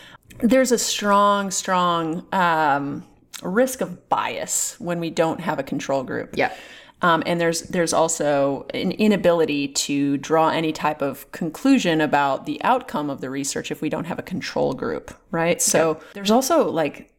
[0.41, 3.05] There's a strong, strong um,
[3.43, 6.37] risk of bias when we don't have a control group.
[6.37, 6.53] yeah
[7.01, 12.63] Um, and there's there's also an inability to draw any type of conclusion about the
[12.65, 15.63] outcome of the research if we don't have a control group, right?
[15.63, 17.13] So there's also like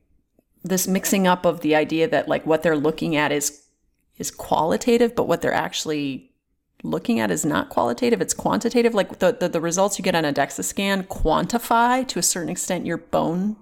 [0.63, 3.63] this mixing up of the idea that like what they're looking at is
[4.17, 6.31] is qualitative, but what they're actually
[6.83, 8.93] looking at is not qualitative; it's quantitative.
[8.93, 12.49] Like the the, the results you get on a DEXA scan quantify to a certain
[12.49, 13.55] extent your bone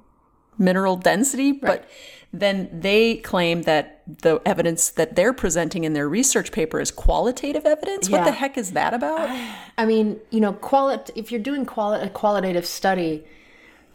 [0.58, 1.88] mineral density, but
[2.34, 7.66] then they claim that the evidence that they're presenting in their research paper is qualitative
[7.66, 8.10] evidence.
[8.10, 9.30] What the heck is that about?
[9.78, 13.26] I mean, you know, quali- if you're doing quali- a qualitative study,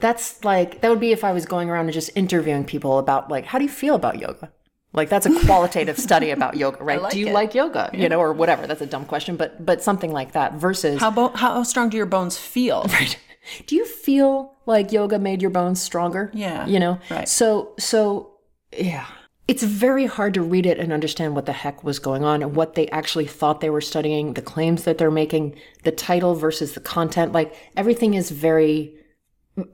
[0.01, 3.31] that's like that would be if I was going around and just interviewing people about
[3.31, 4.51] like how do you feel about yoga?
[4.92, 7.01] Like that's a qualitative study about yoga, right?
[7.01, 7.33] like do you it.
[7.33, 7.90] like yoga?
[7.92, 8.66] You know, or whatever.
[8.66, 11.96] That's a dumb question, but but something like that versus How bo- how strong do
[11.96, 12.87] your bones feel?
[13.66, 16.31] do you feel like yoga made your bones stronger?
[16.35, 16.98] Yeah, You know?
[17.11, 17.28] right.
[17.28, 18.33] So so
[18.76, 19.07] yeah.
[19.48, 22.55] It's very hard to read it and understand what the heck was going on and
[22.55, 26.72] what they actually thought they were studying, the claims that they're making, the title versus
[26.74, 27.33] the content.
[27.33, 28.94] Like everything is very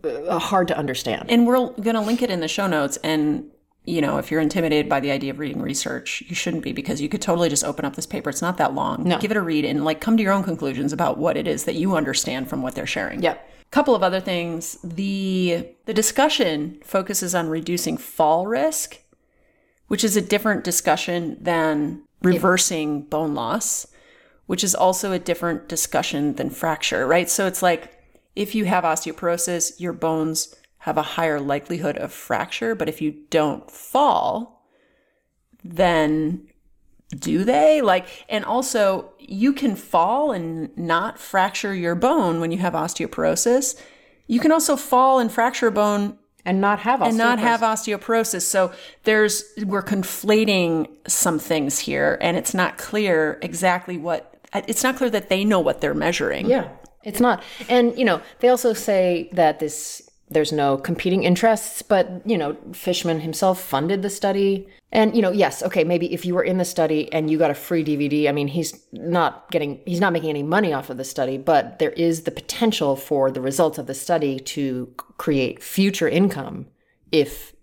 [0.02, 1.30] uh, hard to understand.
[1.30, 2.96] And we're going to link it in the show notes.
[3.04, 3.50] And,
[3.84, 7.00] you know, if you're intimidated by the idea of reading research, you shouldn't be because
[7.02, 8.30] you could totally just open up this paper.
[8.30, 9.04] It's not that long.
[9.04, 9.18] No.
[9.18, 11.64] Give it a read and like come to your own conclusions about what it is
[11.64, 13.22] that you understand from what they're sharing.
[13.22, 13.36] Yeah.
[13.70, 14.78] Couple of other things.
[14.82, 18.98] The the discussion focuses on reducing fall risk,
[19.88, 23.86] which is a different discussion than reversing bone loss,
[24.46, 27.28] which is also a different discussion than fracture, right?
[27.28, 27.92] So it's like
[28.34, 33.16] if you have osteoporosis, your bones have a higher likelihood of fracture, but if you
[33.30, 34.64] don't fall,
[35.62, 36.47] then
[37.10, 37.80] do they?
[37.80, 43.80] Like, and also you can fall and not fracture your bone when you have osteoporosis.
[44.26, 48.42] You can also fall and fracture a bone And not have and not have osteoporosis.
[48.42, 48.72] So
[49.04, 54.34] there's we're conflating some things here, and it's not clear exactly what.
[54.54, 56.46] It's not clear that they know what they're measuring.
[56.46, 56.68] Yeah,
[57.04, 57.42] it's not.
[57.68, 62.56] And you know, they also say that this there's no competing interests, but you know,
[62.72, 64.68] Fishman himself funded the study.
[64.92, 67.50] And you know, yes, okay, maybe if you were in the study and you got
[67.50, 70.96] a free DVD, I mean, he's not getting he's not making any money off of
[70.96, 75.62] the study, but there is the potential for the results of the study to create
[75.62, 76.66] future income
[77.12, 77.54] if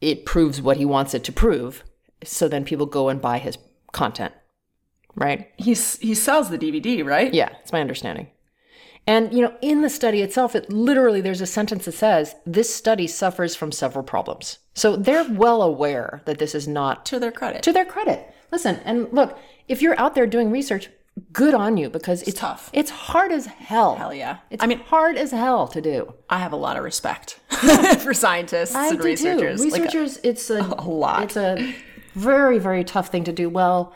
[0.00, 1.84] it proves what he wants it to prove.
[2.22, 3.58] So then people go and buy his
[3.92, 4.34] content.
[5.16, 5.50] Right?
[5.56, 7.32] He's he sells the DVD, right?
[7.32, 8.28] Yeah, it's my understanding.
[9.06, 12.74] And, you know, in the study itself, it literally, there's a sentence that says, this
[12.74, 14.58] study suffers from several problems.
[14.74, 17.62] So they're well aware that this is not To their credit.
[17.64, 18.32] to their credit.
[18.50, 19.38] Listen, and look,
[19.68, 20.88] if you're out there doing research,
[21.32, 22.70] good on you because it's, tough.
[22.72, 23.96] It's hard as hell.
[23.96, 24.38] Hell yeah.
[24.50, 26.14] It's I mean, hard as hell to do.
[26.30, 27.38] I have a lot of respect
[28.00, 29.60] for scientists I and do researchers.
[29.62, 29.68] too.
[29.68, 31.24] Like, Researchers, it's a, a lot.
[31.24, 31.74] It's a
[32.14, 33.92] very, very tough thing to do well,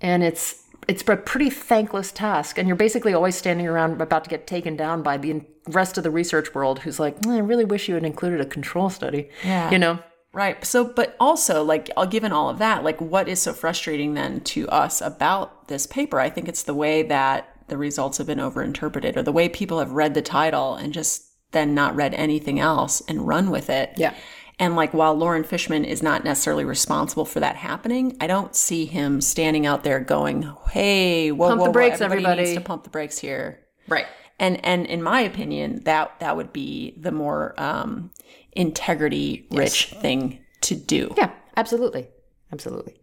[0.00, 0.59] and it's
[0.90, 2.58] it's a pretty thankless task.
[2.58, 6.02] And you're basically always standing around about to get taken down by the rest of
[6.02, 9.28] the research world, who's like, "Mm, "I really wish you had included a control study."
[9.44, 9.70] Yeah.
[9.70, 10.00] you know.
[10.32, 10.64] Right.
[10.64, 14.40] So, but also, like, uh, given all of that, like, what is so frustrating then
[14.40, 16.20] to us about this paper?
[16.20, 19.78] I think it's the way that the results have been overinterpreted or the way people
[19.78, 23.92] have read the title and just then not read anything else and run with it.
[23.96, 24.14] Yeah.
[24.60, 28.84] And like, while Loren Fishman is not necessarily responsible for that happening, I don't see
[28.84, 32.58] him standing out there going, "Hey, whoa, Pump whoa, the brakes, whoa, everybody, everybody." needs
[32.62, 34.06] to pump the brakes here." Right.
[34.38, 38.10] and and in my opinion that that would be the more um
[38.52, 42.08] integrity rich thing to do Yeah, absolutely.
[42.52, 42.94] Absolutely.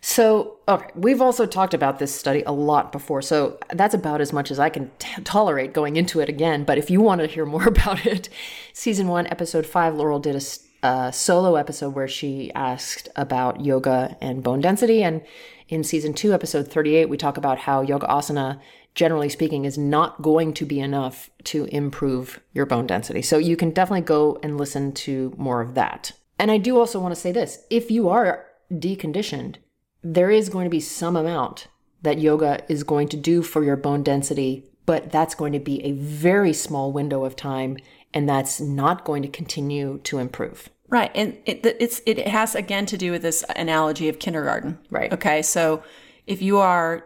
[0.00, 4.32] So, okay, we've also talked about this study a lot before, so that's about as
[4.32, 6.64] much as I can t- tolerate going into it again.
[6.64, 8.28] But if you want to hear more about it,
[8.72, 13.64] season one, episode five, Laurel did a s- a solo episode where she asked about
[13.64, 15.02] yoga and bone density.
[15.02, 15.22] And
[15.68, 18.60] in season two, episode 38, we talk about how yoga asana,
[18.94, 23.20] generally speaking, is not going to be enough to improve your bone density.
[23.20, 26.12] So you can definitely go and listen to more of that.
[26.38, 29.56] And I do also want to say this if you are deconditioned,
[30.04, 31.66] there is going to be some amount
[32.02, 35.82] that yoga is going to do for your bone density, but that's going to be
[35.82, 37.76] a very small window of time
[38.14, 40.70] and that's not going to continue to improve.
[40.88, 44.78] Right and it, it's it has again to do with this analogy of kindergarten.
[44.90, 45.12] Right.
[45.12, 45.82] okay so
[46.26, 47.04] if you are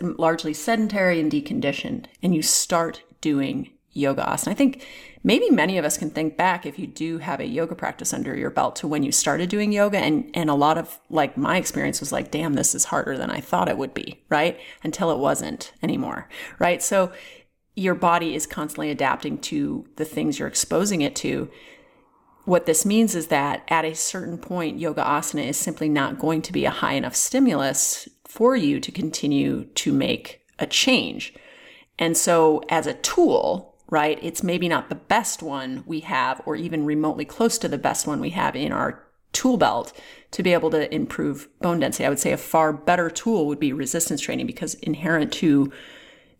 [0.00, 4.84] largely sedentary and deconditioned and you start doing yoga asana i think
[5.24, 8.36] maybe many of us can think back if you do have a yoga practice under
[8.36, 11.56] your belt to when you started doing yoga and and a lot of like my
[11.56, 14.58] experience was like damn this is harder than i thought it would be right?
[14.84, 16.28] Until it wasn't anymore
[16.58, 16.82] right?
[16.82, 17.12] So
[17.74, 21.48] your body is constantly adapting to the things you're exposing it to
[22.48, 26.40] what this means is that at a certain point, yoga asana is simply not going
[26.40, 31.34] to be a high enough stimulus for you to continue to make a change.
[31.98, 36.56] And so, as a tool, right, it's maybe not the best one we have, or
[36.56, 39.92] even remotely close to the best one we have in our tool belt
[40.30, 42.06] to be able to improve bone density.
[42.06, 45.70] I would say a far better tool would be resistance training because inherent to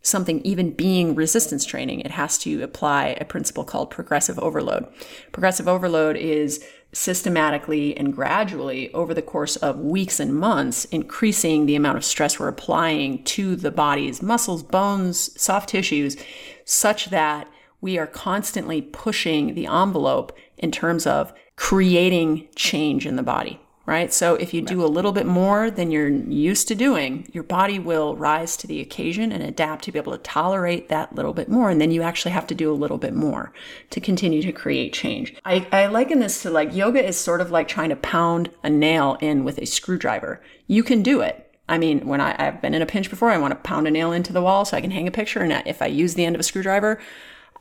[0.02, 4.86] something even being resistance training, it has to apply a principle called progressive overload.
[5.32, 11.76] Progressive overload is systematically and gradually over the course of weeks and months increasing the
[11.76, 16.16] amount of stress we're applying to the body's muscles, bones, soft tissues
[16.64, 17.46] such that
[17.80, 24.12] we are constantly pushing the envelope in terms of creating change in the body right?
[24.12, 27.78] So if you do a little bit more than you're used to doing, your body
[27.78, 31.48] will rise to the occasion and adapt to be able to tolerate that little bit
[31.48, 31.70] more.
[31.70, 33.50] And then you actually have to do a little bit more
[33.88, 35.34] to continue to create change.
[35.46, 38.68] I, I liken this to like yoga is sort of like trying to pound a
[38.68, 40.42] nail in with a screwdriver.
[40.66, 41.50] You can do it.
[41.66, 43.90] I mean, when I, I've been in a pinch before, I want to pound a
[43.90, 45.40] nail into the wall so I can hang a picture.
[45.40, 47.00] And if I use the end of a screwdriver,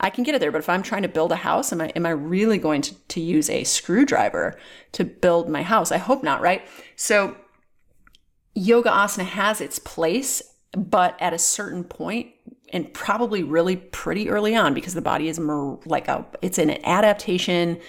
[0.00, 0.52] I can get it there.
[0.52, 2.94] But if I'm trying to build a house, am I am I really going to,
[2.94, 4.58] to use a screwdriver
[4.92, 5.92] to build my house?
[5.92, 6.66] I hope not, right?
[6.96, 7.36] So
[8.54, 12.28] yoga asana has its place, but at a certain point,
[12.72, 16.84] and probably really pretty early on, because the body is mer- like a it's an
[16.84, 17.80] adaptation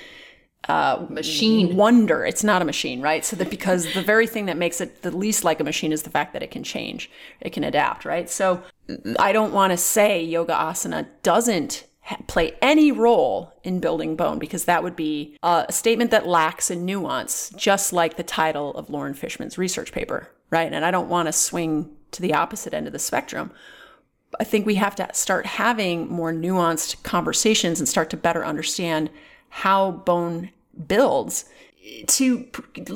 [0.68, 1.76] uh, Machine.
[1.76, 2.26] wonder.
[2.26, 3.24] It's not a machine, right?
[3.24, 6.04] So that because the very thing that makes it the least like a machine is
[6.04, 8.30] the fact that it can change, it can adapt, right?
[8.30, 8.62] So
[9.18, 11.86] I don't want to say yoga asana doesn't
[12.28, 16.86] play any role in building bone because that would be a statement that lacks in
[16.86, 20.72] nuance, just like the title of Loren Fishman's research paper, right?
[20.72, 23.52] And I don't want to swing to the opposite end of the spectrum.
[24.40, 29.10] I think we have to start having more nuanced conversations and start to better understand
[29.50, 30.52] how bone
[30.88, 31.46] builds
[32.08, 32.44] to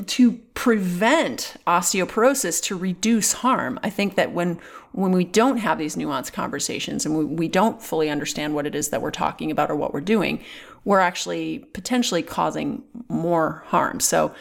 [0.08, 4.60] to prevent osteoporosis to reduce harm i think that when
[4.94, 8.76] when we don't have these nuanced conversations and we, we don't fully understand what it
[8.76, 10.44] is that we're talking about or what we're doing
[10.86, 14.00] we're actually potentially causing more harm.
[14.00, 14.34] So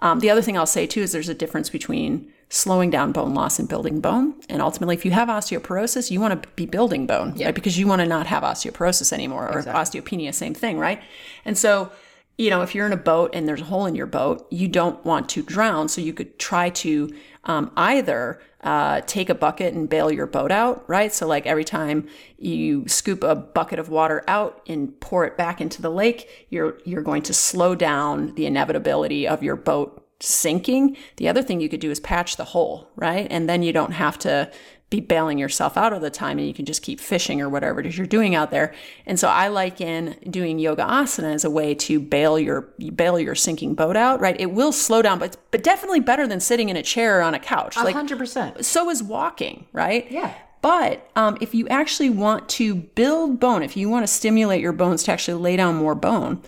[0.00, 3.34] um, the other thing i'll say too is there's a difference between slowing down bone
[3.34, 4.34] loss and building bone.
[4.48, 7.54] And ultimately if you have osteoporosis you want to be building bone right?
[7.54, 11.00] because you want to not have osteoporosis anymore or osteopenia same thing right?
[11.44, 11.90] And so
[12.38, 14.68] you know, if you're in a boat and there's a hole in your boat, you
[14.68, 15.88] don't want to drown.
[15.88, 17.14] So you could try to
[17.44, 21.14] um, either uh, take a bucket and bail your boat out, right?
[21.14, 25.60] So, like every time you scoop a bucket of water out and pour it back
[25.60, 30.96] into the lake, you're you're going to slow down the inevitability of your boat sinking.
[31.16, 33.28] The other thing you could do is patch the hole, right?
[33.30, 34.50] And then you don't have to
[34.88, 37.80] be bailing yourself out all the time and you can just keep fishing or whatever
[37.80, 38.72] it is you're doing out there.
[39.04, 42.62] And so I liken doing yoga asana as a way to bail your
[42.94, 44.40] bail your sinking boat out, right?
[44.40, 47.34] It will slow down, but but definitely better than sitting in a chair or on
[47.34, 47.76] a couch.
[47.76, 48.64] Like 100%.
[48.64, 50.08] so is walking, right?
[50.10, 50.32] Yeah.
[50.62, 54.72] But um, if you actually want to build bone, if you want to stimulate your
[54.72, 56.42] bones to actually lay down more bone,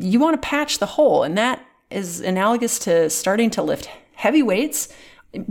[0.00, 4.42] you want to patch the hole, and that is analogous to starting to lift heavy
[4.42, 4.88] weights,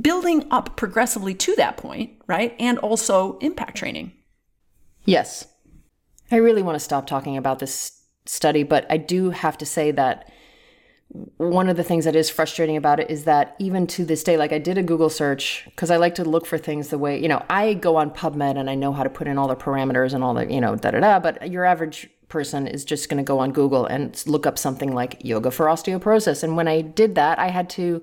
[0.02, 2.56] building up progressively to that point, right?
[2.60, 4.14] And also impact training.
[5.06, 5.48] Yes.
[6.32, 9.92] I really want to stop talking about this study, but I do have to say
[9.92, 10.32] that
[11.38, 14.38] one of the things that is frustrating about it is that even to this day,
[14.38, 17.22] like I did a Google search because I like to look for things the way,
[17.22, 19.56] you know, I go on PubMed and I know how to put in all the
[19.56, 23.10] parameters and all the, you know, da da da, but your average person is just
[23.10, 26.44] going to go on Google and look up something like yoga for osteoporosis.
[26.44, 28.02] And when I did that, I had to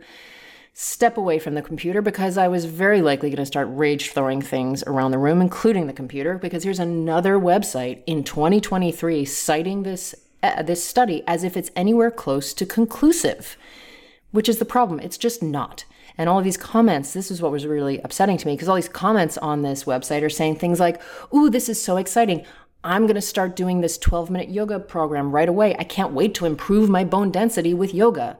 [0.81, 4.41] step away from the computer because I was very likely going to start rage throwing
[4.41, 10.15] things around the room, including the computer, because here's another website in 2023 citing this
[10.41, 13.57] uh, this study as if it's anywhere close to conclusive,
[14.31, 15.01] which is the problem.
[15.01, 15.85] It's just not.
[16.17, 18.77] And all of these comments, this is what was really upsetting to me because all
[18.77, 21.03] these comments on this website are saying things like,
[21.35, 22.47] Ooh, this is so exciting.
[22.85, 25.75] I'm going to start doing this 12 minute yoga program right away.
[25.77, 28.39] I can't wait to improve my bone density with yoga.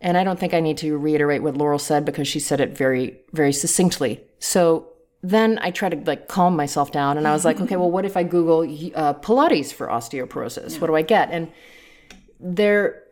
[0.00, 2.76] And I don't think I need to reiterate what Laurel said because she said it
[2.76, 4.20] very, very succinctly.
[4.38, 4.88] So
[5.22, 8.04] then I try to like calm myself down and I was like, okay, well, what
[8.04, 10.74] if I Google uh, Pilates for osteoporosis?
[10.74, 10.78] Yeah.
[10.78, 11.30] What do I get?
[11.32, 11.50] And
[12.38, 13.02] there,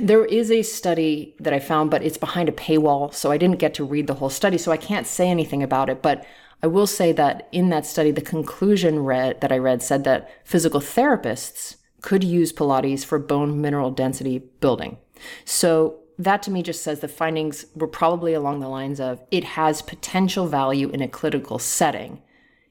[0.00, 3.14] there is a study that I found, but it's behind a paywall.
[3.14, 4.58] So I didn't get to read the whole study.
[4.58, 6.02] So I can't say anything about it.
[6.02, 6.26] But
[6.60, 10.30] I will say that in that study, the conclusion read that I read said that
[10.44, 14.98] physical therapists could use Pilates for bone mineral density building.
[15.44, 19.44] So that to me just says the findings were probably along the lines of it
[19.44, 22.22] has potential value in a clinical setting,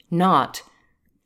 [0.10, 0.62] not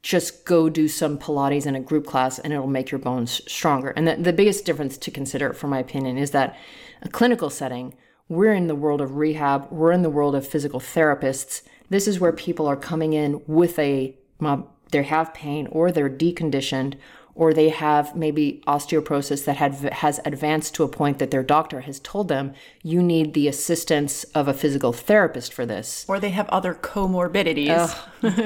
[0.01, 3.89] just go do some Pilates in a group class and it'll make your bones stronger.
[3.89, 6.57] And the, the biggest difference to consider, from my opinion, is that
[7.01, 7.93] a clinical setting,
[8.29, 11.61] we're in the world of rehab, we're in the world of physical therapists.
[11.89, 14.17] This is where people are coming in with a,
[14.91, 16.95] they have pain or they're deconditioned
[17.37, 21.81] or they have maybe osteoporosis that had, has advanced to a point that their doctor
[21.81, 26.03] has told them you need the assistance of a physical therapist for this.
[26.09, 27.95] Or they have other comorbidities.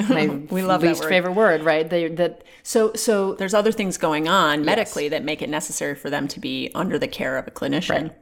[0.09, 1.09] My we love least word.
[1.09, 1.89] favorite word, right?
[1.89, 5.11] They, that so so there's other things going on medically yes.
[5.11, 8.09] that make it necessary for them to be under the care of a clinician.
[8.09, 8.17] Right.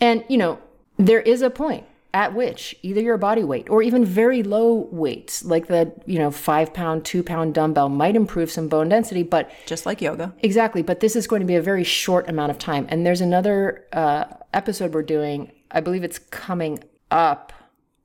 [0.00, 0.58] And you know
[0.98, 1.84] there is a point
[2.14, 6.30] at which either your body weight or even very low weights, like the, you know,
[6.30, 10.34] five pound, two pound dumbbell, might improve some bone density, but just like yoga.
[10.40, 10.82] Exactly.
[10.82, 12.86] But this is going to be a very short amount of time.
[12.88, 17.52] And there's another uh, episode we're doing, I believe it's coming up.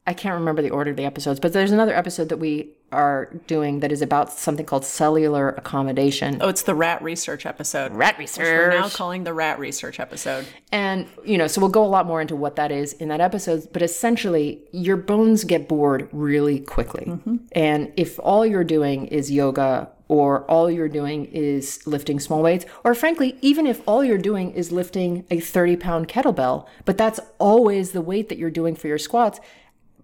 [0.06, 3.30] I can't remember the order of the episodes, but there's another episode that we are
[3.48, 6.38] doing that is about something called cellular accommodation.
[6.42, 7.92] Oh, it's the rat research episode.
[7.94, 8.44] Rat research.
[8.44, 10.46] we're now calling the rat research episode.
[10.72, 13.22] And, you know, so we'll go a lot more into what that is in that
[13.22, 13.68] episode.
[13.74, 17.06] But essentially, your bones get bored really quickly.
[17.06, 17.38] Mm-hmm.
[17.54, 22.66] And if all you're doing is yoga or all you're doing is lifting small weights,
[22.84, 27.22] or frankly, even if all you're doing is lifting a 30 pound kettlebell, but that's
[27.40, 29.40] always the weight that you're doing for your squats,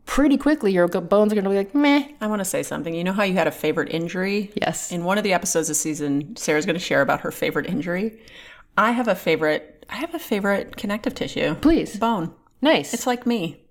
[0.07, 2.07] pretty quickly your bones are going to be like meh.
[2.19, 2.95] I want to say something.
[2.95, 4.51] You know how you had a favorite injury?
[4.55, 4.91] Yes.
[4.91, 8.19] In one of the episodes this season, Sarah's going to share about her favorite injury.
[8.75, 9.85] I have a favorite.
[9.89, 11.55] I have a favorite connective tissue.
[11.55, 11.97] Please.
[11.97, 12.33] Bone.
[12.61, 12.93] Nice.
[12.93, 13.61] It's like me.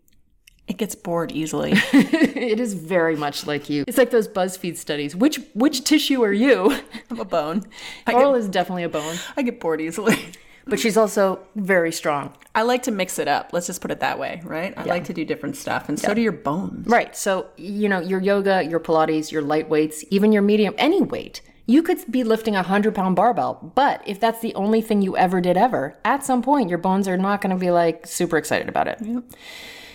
[0.68, 1.72] It gets bored easily.
[1.92, 3.84] it is very much like you.
[3.86, 5.14] It's like those BuzzFeed studies.
[5.14, 6.76] Which which tissue are you?
[7.10, 7.62] I'm a bone.
[8.08, 9.16] Laurel is definitely a bone.
[9.36, 10.32] I get bored easily
[10.66, 12.32] but she's also very strong.
[12.54, 13.50] I like to mix it up.
[13.52, 14.74] Let's just put it that way, right?
[14.76, 14.92] I yeah.
[14.92, 16.86] like to do different stuff, and so do your bones.
[16.86, 17.16] Right.
[17.16, 21.40] So, you know, your yoga, your Pilates, your light weights, even your medium, any weight.
[21.66, 25.16] You could be lifting a 100 pound barbell, but if that's the only thing you
[25.16, 28.36] ever did ever, at some point your bones are not going to be like super
[28.36, 28.98] excited about it.
[29.00, 29.24] Yep.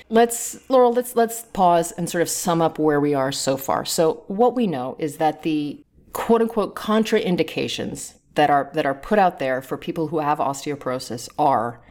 [0.09, 3.85] Let's Laurel, let's let's pause and sort of sum up where we are so far.
[3.85, 9.19] So, what we know is that the quote unquote contraindications that are that are put
[9.19, 11.81] out there for people who have osteoporosis are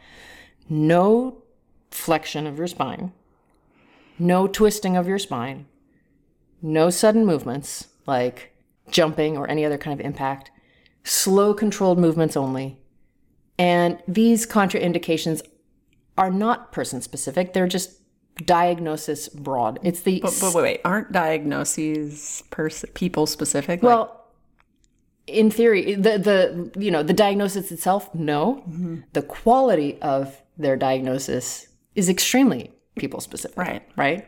[0.69, 1.43] no
[1.91, 3.11] flexion of your spine,
[4.17, 5.65] no twisting of your spine,
[6.61, 8.53] no sudden movements like
[8.89, 10.51] jumping or any other kind of impact,
[11.03, 12.79] slow controlled movements only.
[13.57, 15.41] And these contraindications
[16.17, 18.01] are not person specific, they're just
[18.45, 19.79] diagnosis broad.
[19.83, 23.83] It's the But, but wait, wait, aren't diagnoses pers- people specific?
[23.83, 24.20] Well,
[25.31, 28.63] in theory, the the you know the diagnosis itself, no.
[28.67, 29.01] Mm-hmm.
[29.13, 33.57] The quality of their diagnosis is extremely people specific.
[33.57, 33.83] Right.
[33.95, 34.27] Right.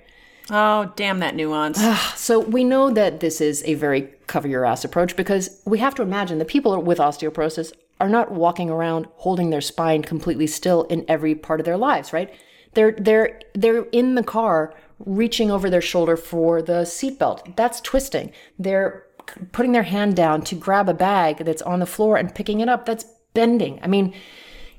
[0.49, 1.81] Oh, damn that nuance.
[2.15, 5.95] so we know that this is a very cover your ass approach because we have
[5.95, 10.83] to imagine the people with osteoporosis are not walking around holding their spine completely still
[10.83, 12.33] in every part of their lives, right?
[12.73, 17.55] They're they're they're in the car reaching over their shoulder for the seatbelt.
[17.55, 18.31] That's twisting.
[18.57, 19.05] They're
[19.51, 22.69] putting their hand down to grab a bag that's on the floor and picking it
[22.69, 22.85] up.
[22.85, 23.79] That's bending.
[23.83, 24.13] I mean,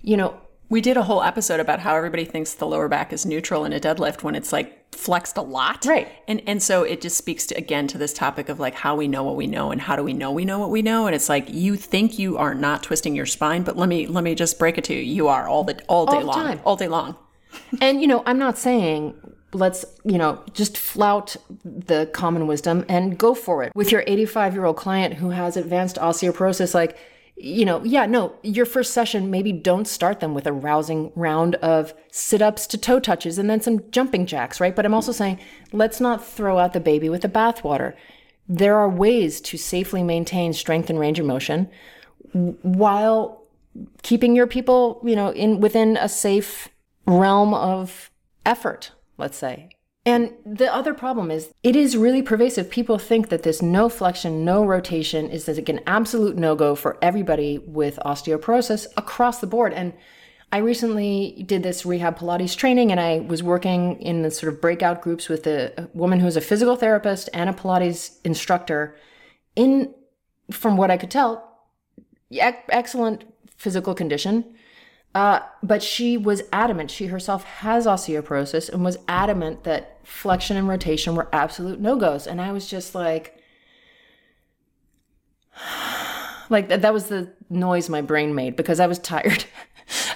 [0.02, 0.34] you know,
[0.70, 3.72] We did a whole episode about how everybody thinks the lower back is neutral in
[3.72, 5.84] a deadlift when it's like flexed a lot.
[5.84, 6.08] Right.
[6.26, 9.06] And and so it just speaks to again to this topic of like how we
[9.06, 11.14] know what we know and how do we know we know what we know and
[11.14, 14.34] it's like you think you are not twisting your spine, but let me let me
[14.34, 15.00] just break it to you.
[15.00, 16.34] You are all the all day the long.
[16.34, 16.60] time.
[16.64, 17.16] All day long.
[17.80, 19.14] And, you know, I'm not saying
[19.54, 23.72] let's, you know, just flout the common wisdom and go for it.
[23.74, 26.98] With your 85 year old client who has advanced osteoporosis, like,
[27.36, 31.56] you know, yeah, no, your first session, maybe don't start them with a rousing round
[31.56, 34.74] of sit ups to toe touches and then some jumping jacks, right?
[34.74, 35.40] But I'm also saying
[35.72, 37.94] let's not throw out the baby with the bathwater.
[38.48, 41.70] There are ways to safely maintain strength and range of motion
[42.32, 43.44] while
[44.02, 46.68] keeping your people, you know, in within a safe
[47.06, 48.10] realm of
[48.46, 49.70] effort, let's say.
[50.06, 52.70] And the other problem is it is really pervasive.
[52.70, 56.98] People think that this no flexion, no rotation is like an absolute no go for
[57.00, 59.72] everybody with osteoporosis across the board.
[59.72, 59.94] And
[60.52, 64.60] I recently did this rehab Pilates training and I was working in the sort of
[64.60, 68.96] breakout groups with a, woman who's a physical therapist and a Pilates instructor.
[69.56, 69.94] In,
[70.50, 71.60] from what I could tell,
[72.30, 73.24] excellent
[73.56, 74.53] physical condition.
[75.14, 80.68] Uh, but she was adamant, she herself has osteoporosis and was adamant that flexion and
[80.68, 82.26] rotation were absolute no goes.
[82.26, 83.40] And I was just like,
[86.50, 89.44] like that, that was the noise my brain made because I was tired.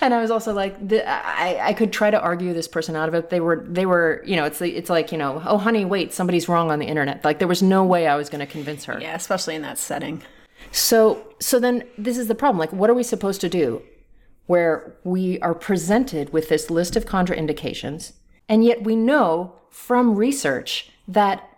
[0.01, 3.09] and I was also like, the, I, I could try to argue this person out
[3.09, 3.31] of it.
[3.31, 6.13] They were, they were, you know, it's, the, it's like, you know, oh, honey, wait,
[6.13, 7.25] somebody's wrong on the internet.
[7.25, 8.99] Like there was no way I was going to convince her.
[9.01, 10.25] Yeah, especially in that setting.
[10.73, 12.59] So, so then this is the problem.
[12.59, 13.81] Like, what are we supposed to do?
[14.49, 18.15] Where we are presented with this list of contraindications,
[18.49, 21.49] and yet we know from research that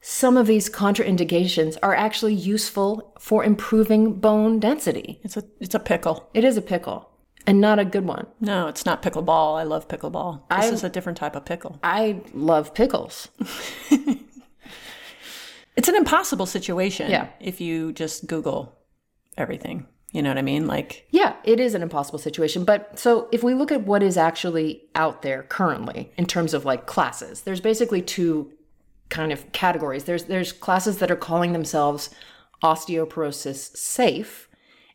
[0.00, 5.20] some of these contraindications are actually useful for improving bone density.
[5.22, 6.30] It's a it's a pickle.
[6.32, 7.10] It is a pickle,
[7.46, 8.26] and not a good one.
[8.40, 9.60] No, it's not pickleball.
[9.60, 10.48] I love pickleball.
[10.48, 11.78] This is a different type of pickle.
[11.82, 13.28] I love pickles.
[15.76, 17.10] It's an impossible situation.
[17.10, 17.28] Yeah.
[17.38, 18.74] If you just Google
[19.36, 19.86] everything.
[20.12, 20.66] You know what I mean?
[20.66, 22.64] Like Yeah, it is an impossible situation.
[22.64, 26.64] But so if we look at what is actually out there currently in terms of
[26.64, 28.52] like classes, there's basically two
[29.08, 30.04] kind of categories.
[30.04, 32.10] There's there's classes that are calling themselves
[32.62, 34.48] osteoporosis safe,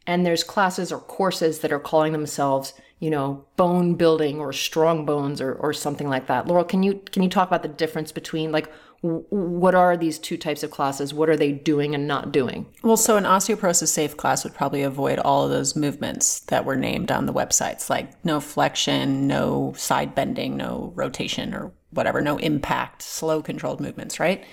[0.07, 5.05] and there's classes or courses that are calling themselves, you know, bone building or strong
[5.05, 6.47] bones or or something like that.
[6.47, 8.71] Laurel, can you can you talk about the difference between like
[9.01, 11.11] w- what are these two types of classes?
[11.11, 12.67] What are they doing and not doing?
[12.83, 16.75] Well, so an osteoporosis safe class would probably avoid all of those movements that were
[16.75, 22.37] named on the websites, like no flexion, no side bending, no rotation or whatever, no
[22.37, 24.45] impact, slow controlled movements, right?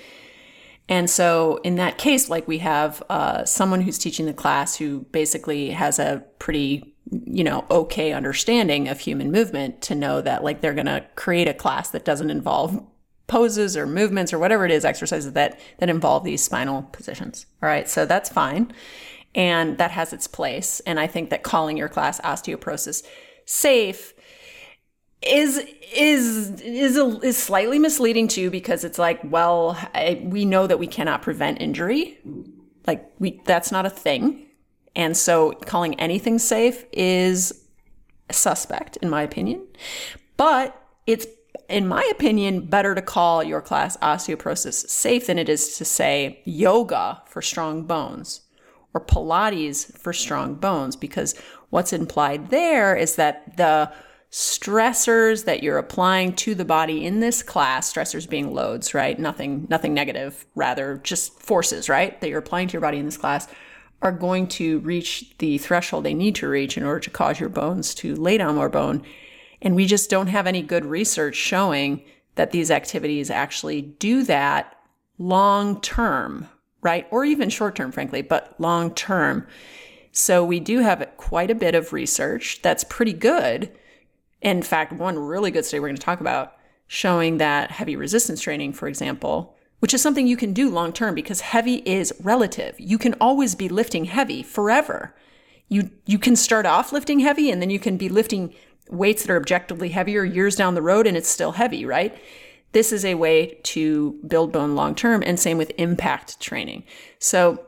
[0.88, 5.00] And so in that case, like we have uh, someone who's teaching the class who
[5.12, 10.60] basically has a pretty, you know, okay understanding of human movement to know that like
[10.60, 12.84] they're going to create a class that doesn't involve
[13.26, 17.46] poses or movements or whatever it is, exercises that that involve these spinal positions.
[17.62, 18.72] All right, so that's fine,
[19.34, 20.80] and that has its place.
[20.80, 23.06] And I think that calling your class osteoporosis
[23.44, 24.14] safe
[25.22, 30.66] is is is a, is slightly misleading too because it's like, well, I, we know
[30.66, 32.18] that we cannot prevent injury,
[32.86, 34.47] like we that's not a thing,
[34.96, 37.64] and so calling anything safe is
[38.30, 39.66] suspect in my opinion,
[40.36, 41.26] but it's
[41.68, 46.40] in my opinion, better to call your class osteoporosis safe than it is to say
[46.44, 48.42] yoga for strong bones
[48.94, 51.34] or Pilates for strong bones, because
[51.68, 53.92] what's implied there is that the
[54.30, 59.18] stressors that you're applying to the body in this class, stressors being loads, right?
[59.18, 62.18] Nothing, nothing negative, rather just forces, right?
[62.20, 63.46] That you're applying to your body in this class
[64.00, 67.48] are going to reach the threshold they need to reach in order to cause your
[67.48, 69.02] bones to lay down more bone
[69.60, 72.02] and we just don't have any good research showing
[72.36, 74.76] that these activities actually do that
[75.18, 76.48] long term,
[76.80, 77.06] right?
[77.10, 79.46] Or even short term, frankly, but long term.
[80.12, 83.70] So we do have quite a bit of research that's pretty good.
[84.40, 86.54] In fact, one really good study we're going to talk about
[86.86, 91.14] showing that heavy resistance training, for example, which is something you can do long term
[91.14, 92.74] because heavy is relative.
[92.78, 95.14] You can always be lifting heavy forever.
[95.68, 98.54] You you can start off lifting heavy and then you can be lifting
[98.90, 102.16] weights that are objectively heavier years down the road and it's still heavy, right?
[102.72, 106.84] This is a way to build bone long term and same with impact training.
[107.18, 107.64] So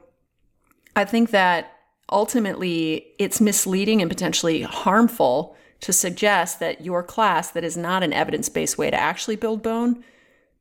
[0.97, 1.73] I think that
[2.11, 8.13] ultimately it's misleading and potentially harmful to suggest that your class that is not an
[8.13, 10.05] evidence-based way to actually build bone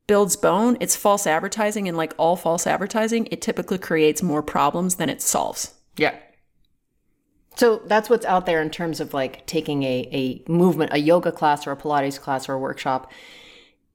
[0.10, 0.76] builds bone.
[0.80, 5.22] It's false advertising and like all false advertising, it typically creates more problems than it
[5.22, 5.76] solves.
[5.98, 6.16] Yeah.
[7.56, 11.32] So that's what's out there in terms of like taking a, a movement, a yoga
[11.32, 13.12] class or a Pilates class or a workshop.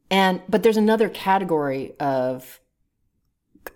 [0.08, 2.60] And, but there's another category of,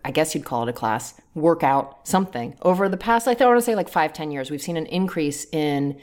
[0.05, 2.57] I guess you'd call it a class, workout, something.
[2.62, 4.86] Over the past, like, I want to say like five, ten years, we've seen an
[4.86, 5.99] increase in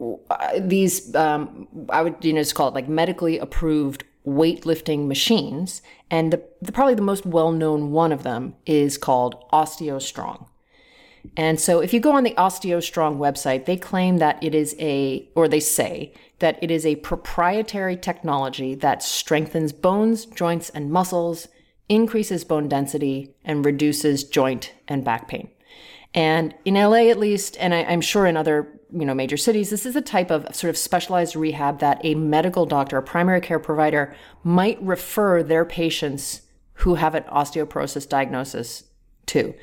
[0.00, 5.82] uh, these, um, I would, you know, just call it like medically approved weightlifting machines.
[6.10, 10.46] And the, the probably the most well known one of them is called OsteoStrong.
[11.36, 15.28] And so if you go on the OsteoStrong website, they claim that it is a,
[15.34, 21.48] or they say that it is a proprietary technology that strengthens bones, joints, and muscles,
[21.88, 25.48] increases bone density, and reduces joint and back pain.
[26.14, 29.70] And in LA, at least, and I, am sure in other you know major cities,
[29.70, 33.40] this is a type of sort of specialized rehab that a medical doctor, a primary
[33.40, 36.42] care provider, might refer their patients
[36.74, 38.84] who have an osteoporosis diagnosis
[39.26, 39.54] to.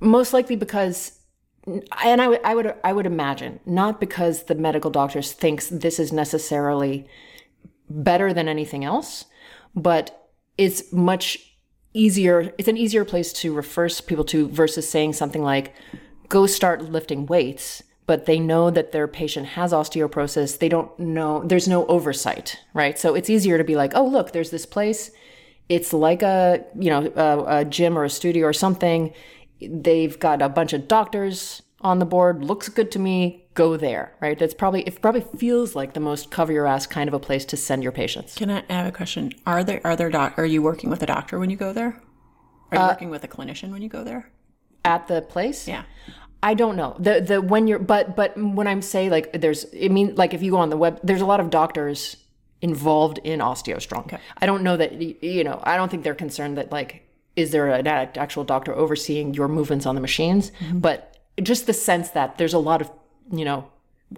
[0.00, 1.18] Most likely because
[1.66, 5.98] and I would I would I would imagine not because the medical doctors thinks this
[5.98, 7.08] is necessarily
[7.88, 9.24] better than anything else,
[9.74, 11.53] but it's much
[11.94, 15.74] easier it's an easier place to refer people to versus saying something like
[16.28, 20.58] go start lifting weights but they know that their patient has osteoporosis.
[20.58, 22.98] They don't know there's no oversight right?
[22.98, 25.10] So it's easier to be like oh look there's this place.
[25.68, 29.14] It's like a you know a, a gym or a studio or something.
[29.60, 32.44] They've got a bunch of doctors on the board.
[32.44, 36.30] Looks good to me go there right that's probably it probably feels like the most
[36.30, 38.92] cover your ass kind of a place to send your patients can i have a
[38.92, 41.72] question are there are there doc are you working with a doctor when you go
[41.72, 42.00] there
[42.70, 44.30] are you uh, working with a clinician when you go there
[44.84, 45.84] at the place yeah
[46.42, 49.88] I don't know the the when you're but but when I'm say like there's I
[49.88, 52.18] mean like if you go on the web there's a lot of doctors
[52.60, 54.00] involved in OsteoStrong.
[54.00, 54.18] Okay.
[54.42, 54.92] I don't know that
[55.22, 57.04] you know I don't think they're concerned that like
[57.36, 60.50] is there an actual doctor overseeing your movements on the machines?
[60.60, 60.78] Mm-hmm.
[60.78, 62.90] But just the sense that there's a lot of,
[63.30, 63.68] you know,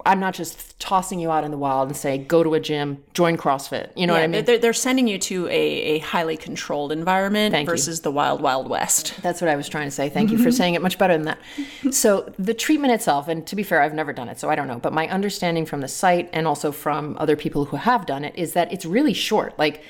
[0.05, 3.03] I'm not just tossing you out in the wild and say, go to a gym,
[3.15, 3.91] join CrossFit.
[3.97, 4.45] You know yeah, what I mean?
[4.45, 8.03] They're, they're sending you to a, a highly controlled environment Thank versus you.
[8.03, 9.15] the wild, wild west.
[9.23, 10.09] That's what I was trying to say.
[10.09, 11.39] Thank you for saying it much better than that.
[11.95, 14.69] so, the treatment itself, and to be fair, I've never done it, so I don't
[14.69, 18.25] know, but my understanding from the site and also from other people who have done
[18.25, 19.59] it is that it's really short.
[19.59, 19.83] Like,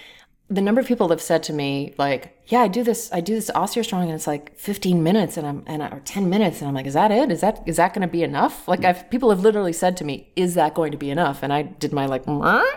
[0.48, 3.34] the number of people have said to me like yeah i do this i do
[3.34, 6.68] this OsteoStrong and it's like 15 minutes and i'm and I, or 10 minutes and
[6.68, 7.30] i'm like is that it?
[7.30, 8.68] Is that is that going to be enough?
[8.68, 11.42] Like i've people have literally said to me is that going to be enough?
[11.42, 12.24] And i did my like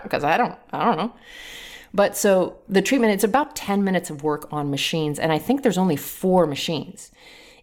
[0.03, 1.13] because i don't i don't know.
[1.93, 5.61] But so the treatment it's about 10 minutes of work on machines and i think
[5.61, 7.11] there's only four machines.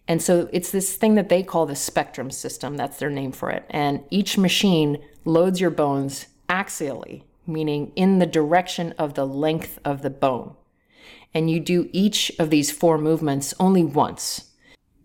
[0.09, 3.49] And so it's this thing that they call the spectrum system that's their name for
[3.49, 3.65] it.
[3.69, 10.01] And each machine loads your bones axially meaning in the direction of the length of
[10.01, 10.55] the bone.
[11.33, 14.51] And you do each of these four movements only once.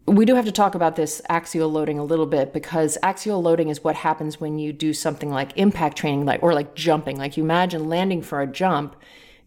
[0.07, 3.69] We do have to talk about this axial loading a little bit because axial loading
[3.69, 7.17] is what happens when you do something like impact training like or like jumping.
[7.17, 8.97] Like you imagine landing for a jump,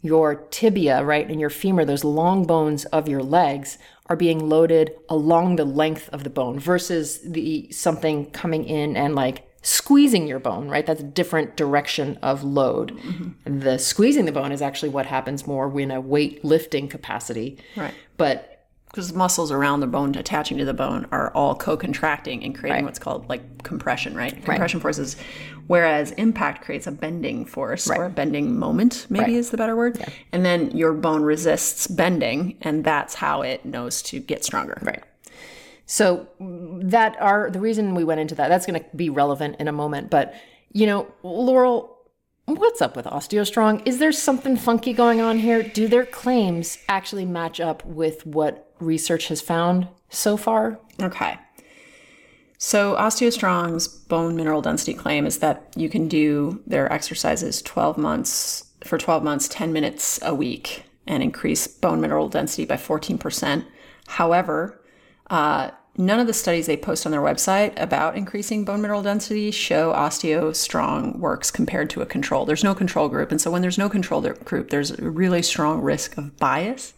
[0.01, 3.77] your tibia, right, and your femur, those long bones of your legs
[4.07, 9.15] are being loaded along the length of the bone versus the something coming in and
[9.15, 10.85] like squeezing your bone, right?
[10.85, 12.91] That's a different direction of load.
[12.91, 13.59] Mm-hmm.
[13.59, 17.57] The squeezing the bone is actually what happens more in a weight lifting capacity.
[17.75, 17.93] Right.
[18.17, 22.83] But because muscles around the bone attaching to the bone are all co-contracting and creating
[22.83, 22.85] right.
[22.85, 24.33] what's called like compression, right?
[24.43, 24.83] Compression right.
[24.83, 25.17] forces,
[25.65, 27.99] whereas impact creates a bending force right.
[27.99, 29.97] or a bending moment, maybe is the better word.
[29.99, 30.09] Yeah.
[30.31, 34.77] And then your bone resists bending, and that's how it knows to get stronger.
[34.81, 35.03] Right.
[35.87, 36.27] So
[36.83, 38.49] that are the reason we went into that.
[38.49, 40.09] That's going to be relevant in a moment.
[40.09, 40.33] But
[40.71, 41.97] you know, Laurel,
[42.45, 43.85] what's up with OsteoStrong?
[43.85, 45.63] Is there something funky going on here?
[45.63, 50.79] Do their claims actually match up with what research has found so far?
[51.01, 51.37] Okay.
[52.57, 58.65] So OsteoStrong's bone mineral density claim is that you can do their exercises 12 months
[58.83, 63.65] for 12 months, 10 minutes a week and increase bone mineral density by 14%.
[64.07, 64.81] However,
[65.29, 69.51] uh, none of the studies they post on their website about increasing bone mineral density
[69.51, 72.45] show OsteoStrong works compared to a control.
[72.45, 73.31] There's no control group.
[73.31, 76.93] And so when there's no control group, there's a really strong risk of bias.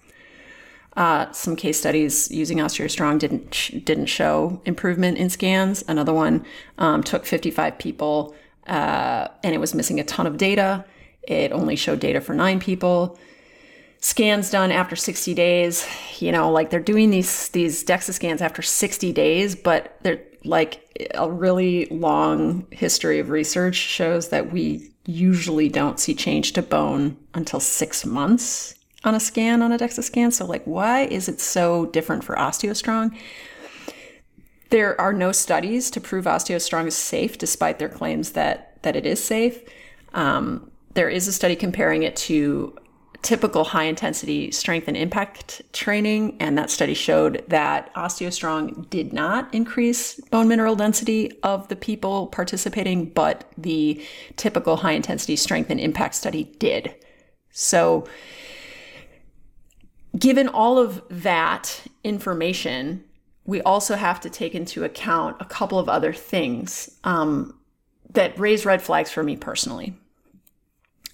[0.96, 5.84] Uh, some case studies using OsteoStrong didn't didn't show improvement in scans.
[5.88, 6.44] Another one
[6.80, 8.36] um, took 55 people
[8.66, 10.86] uh, and it was missing a ton of data.
[11.22, 13.20] It only showed data for nine people
[14.00, 15.86] scans done after 60 days
[16.20, 20.82] you know like they're doing these these dexa scans after 60 days but they're like
[21.16, 27.18] a really long history of research shows that we usually don't see change to bone
[27.34, 31.40] until six months on a scan on a dexa scan so like why is it
[31.40, 33.16] so different for osteostrong
[34.70, 39.06] There are no studies to prove OsteoStrong is safe, despite their claims that that it
[39.06, 39.62] is safe.
[40.14, 42.76] Um, there is a study comparing it to
[43.22, 49.54] typical high intensity strength and impact training, and that study showed that OsteoStrong did not
[49.54, 54.04] increase bone mineral density of the people participating, but the
[54.36, 56.94] typical high intensity strength and impact study did.
[57.52, 58.08] So,
[60.18, 63.04] given all of that information,
[63.46, 67.58] we also have to take into account a couple of other things um,
[68.12, 69.96] that raise red flags for me personally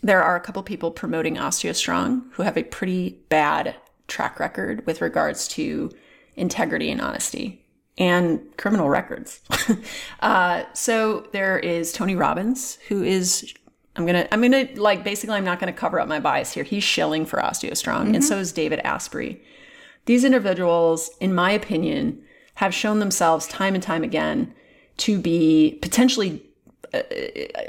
[0.04, 3.76] there are a couple people promoting OsteoStrong who have a pretty bad
[4.08, 5.90] track record with regards to
[6.36, 7.66] integrity and honesty
[7.98, 9.40] and criminal records.
[10.20, 13.54] uh, so there is Tony Robbins, who is
[13.96, 16.64] I'm gonna I'm gonna like basically I'm not gonna cover up my bias here.
[16.64, 18.16] He's shilling for OsteoStrong, mm-hmm.
[18.16, 19.42] and so is David Asprey.
[20.06, 22.22] These individuals, in my opinion,
[22.56, 24.54] have shown themselves time and time again
[24.98, 26.44] to be potentially.
[26.94, 27.62] Uh, uh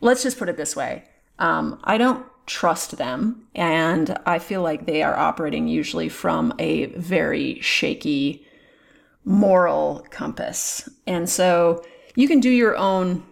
[0.00, 1.04] let's just put it this way
[1.38, 6.86] um, I don't trust them, and I feel like they are operating usually from a
[6.86, 8.46] very shaky
[9.24, 10.88] moral compass.
[11.06, 11.82] And so
[12.14, 13.24] you can do your own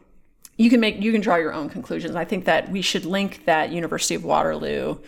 [0.58, 2.14] you can make you can draw your own conclusions.
[2.14, 4.98] I think that we should link that University of Waterloo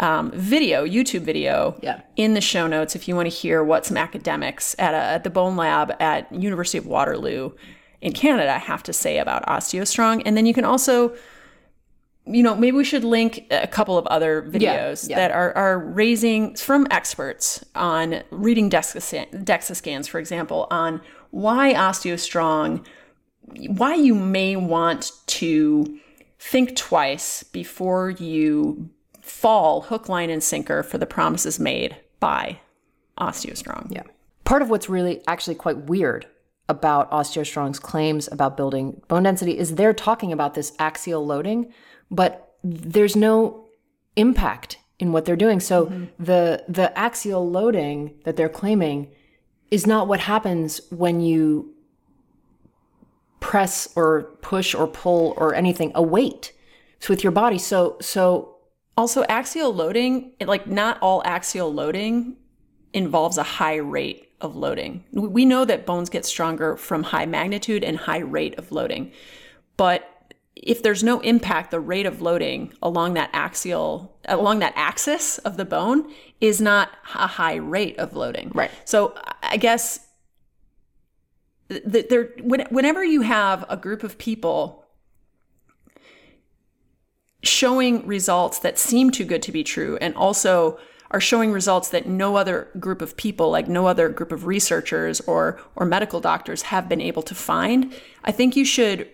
[0.00, 2.02] um, video, YouTube video, yeah.
[2.16, 5.24] in the show notes if you want to hear what some academics at, a, at
[5.24, 7.50] the Bone Lab at University of Waterloo
[8.00, 10.22] in Canada have to say about OsteoStrong.
[10.24, 11.16] And then you can also
[12.28, 15.16] you know, maybe we should link a couple of other videos yeah, yeah.
[15.16, 21.00] that are, are raising from experts on reading DEXA, DEXA scans, for example, on
[21.30, 22.84] why OsteoStrong,
[23.68, 25.98] why you may want to
[26.38, 32.60] think twice before you fall hook, line, and sinker for the promises made by
[33.18, 33.90] OsteoStrong.
[33.90, 34.02] Yeah.
[34.44, 36.26] Part of what's really actually quite weird
[36.68, 41.72] about OsteoStrong's claims about building bone density is they're talking about this axial loading
[42.10, 43.64] but there's no
[44.16, 45.60] impact in what they're doing.
[45.60, 46.04] So mm-hmm.
[46.22, 49.10] the the axial loading that they're claiming
[49.70, 51.74] is not what happens when you
[53.40, 56.52] press or push or pull or anything a weight.
[56.96, 57.58] It's with your body.
[57.58, 58.56] So so
[58.96, 62.36] also axial loading, like not all axial loading
[62.92, 65.04] involves a high rate of loading.
[65.12, 69.12] We know that bones get stronger from high magnitude and high rate of loading.
[69.76, 70.17] But
[70.62, 75.56] if there's no impact, the rate of loading along that axial, along that axis of
[75.56, 78.50] the bone is not a high rate of loading.
[78.54, 78.70] Right.
[78.84, 80.00] So I guess
[81.68, 84.84] that there, whenever you have a group of people
[87.42, 90.78] showing results that seem too good to be true and also
[91.10, 95.20] are showing results that no other group of people like no other group of researchers
[95.22, 97.94] or or medical doctors have been able to find
[98.24, 99.08] i think you should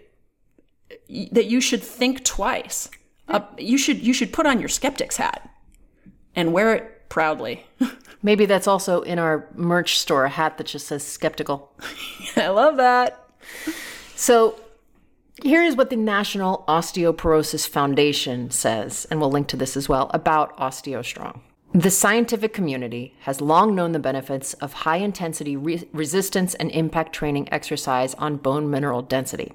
[1.32, 2.90] that you should think twice.
[3.28, 5.50] Uh, you should you should put on your skeptic's hat
[6.34, 7.66] and wear it proudly.
[8.22, 11.72] Maybe that's also in our merch store a hat that just says skeptical.
[12.36, 13.28] I love that.
[14.16, 14.58] So
[15.42, 20.10] here is what the National Osteoporosis Foundation says, and we'll link to this as well,
[20.14, 21.40] about OsteoStrong.
[21.74, 27.12] The scientific community has long known the benefits of high intensity re- resistance and impact
[27.12, 29.52] training exercise on bone mineral density.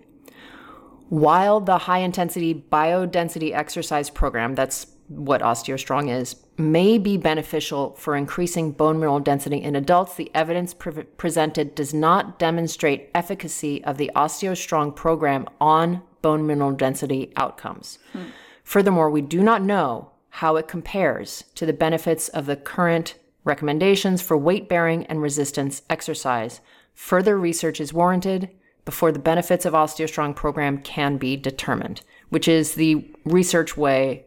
[1.10, 8.16] While the high intensity biodensity exercise program, that's what OsteoStrong is, may be beneficial for
[8.16, 13.98] increasing bone mineral density in adults, the evidence pre- presented does not demonstrate efficacy of
[13.98, 17.98] the OsteoStrong program on bone mineral density outcomes.
[18.14, 18.26] Hmm.
[18.64, 24.22] Furthermore, we do not know how it compares to the benefits of the current recommendations
[24.22, 26.62] for weight bearing and resistance exercise.
[26.94, 28.50] Further research is warranted
[28.90, 34.26] before the benefits of OsteoStrong program can be determined, which is the research way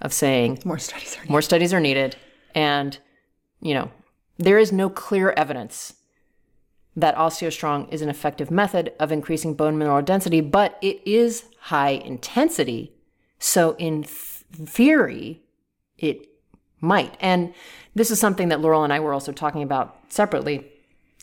[0.00, 1.30] of saying more studies are needed.
[1.30, 2.16] more studies are needed
[2.54, 2.98] and
[3.60, 3.90] you know
[4.38, 5.94] there is no clear evidence
[6.94, 11.90] that OsteoStrong is an effective method of increasing bone mineral density, but it is high
[11.90, 12.92] intensity.
[13.40, 15.42] So in th- theory,
[15.98, 16.28] it
[16.80, 17.16] might.
[17.18, 17.52] And
[17.96, 20.71] this is something that Laurel and I were also talking about separately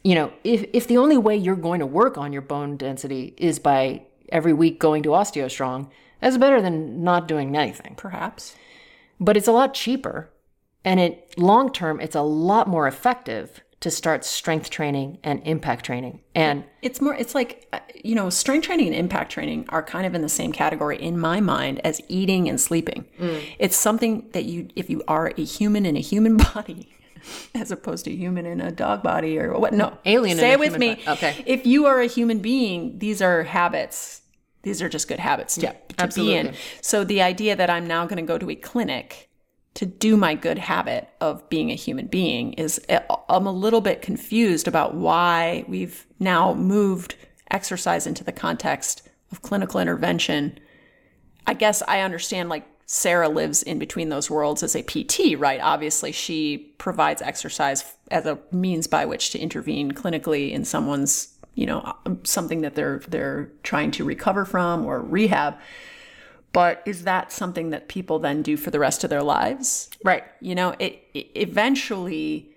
[0.03, 3.33] you know, if, if the only way you're going to work on your bone density
[3.37, 5.89] is by every week going to OsteoStrong,
[6.21, 7.95] that's better than not doing anything.
[7.95, 8.55] Perhaps.
[9.19, 10.29] But it's a lot cheaper.
[10.85, 15.85] And it long term, it's a lot more effective to start strength training and impact
[15.85, 16.19] training.
[16.35, 20.05] And it's more, it's like, uh, you know, strength training and impact training are kind
[20.05, 23.05] of in the same category in my mind as eating and sleeping.
[23.19, 23.41] Mm.
[23.57, 26.89] It's something that you, if you are a human in a human body,
[27.55, 29.73] as opposed to human in a dog body or what?
[29.73, 30.95] No, Alien in Stay with me.
[30.95, 31.07] body.
[31.07, 31.43] Okay.
[31.45, 34.21] If you are a human being, these are habits.
[34.63, 36.53] These are just good habits to, Yeah, to be in.
[36.81, 39.29] So the idea that I'm now going to go to a clinic
[39.75, 42.99] to do my good habit of being a human being is eh,
[43.29, 47.15] I'm a little bit confused about why we've now moved
[47.51, 50.59] exercise into the context of clinical intervention.
[51.47, 55.59] I guess I understand like Sarah lives in between those worlds as a PT, right?
[55.61, 61.67] Obviously, she provides exercise as a means by which to intervene clinically in someone's, you
[61.67, 65.55] know, something that they're they're trying to recover from or rehab.
[66.51, 69.91] But is that something that people then do for the rest of their lives?
[70.03, 70.23] Right.
[70.41, 72.55] You know, it, it eventually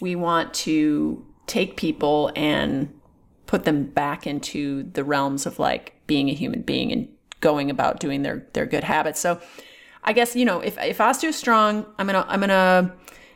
[0.00, 2.92] we want to take people and
[3.46, 7.08] put them back into the realms of like being a human being and
[7.40, 9.20] going about doing their their good habits.
[9.20, 9.40] So
[10.08, 12.94] I guess, you know, if if OsteoStrong, I'm gonna I'm gonna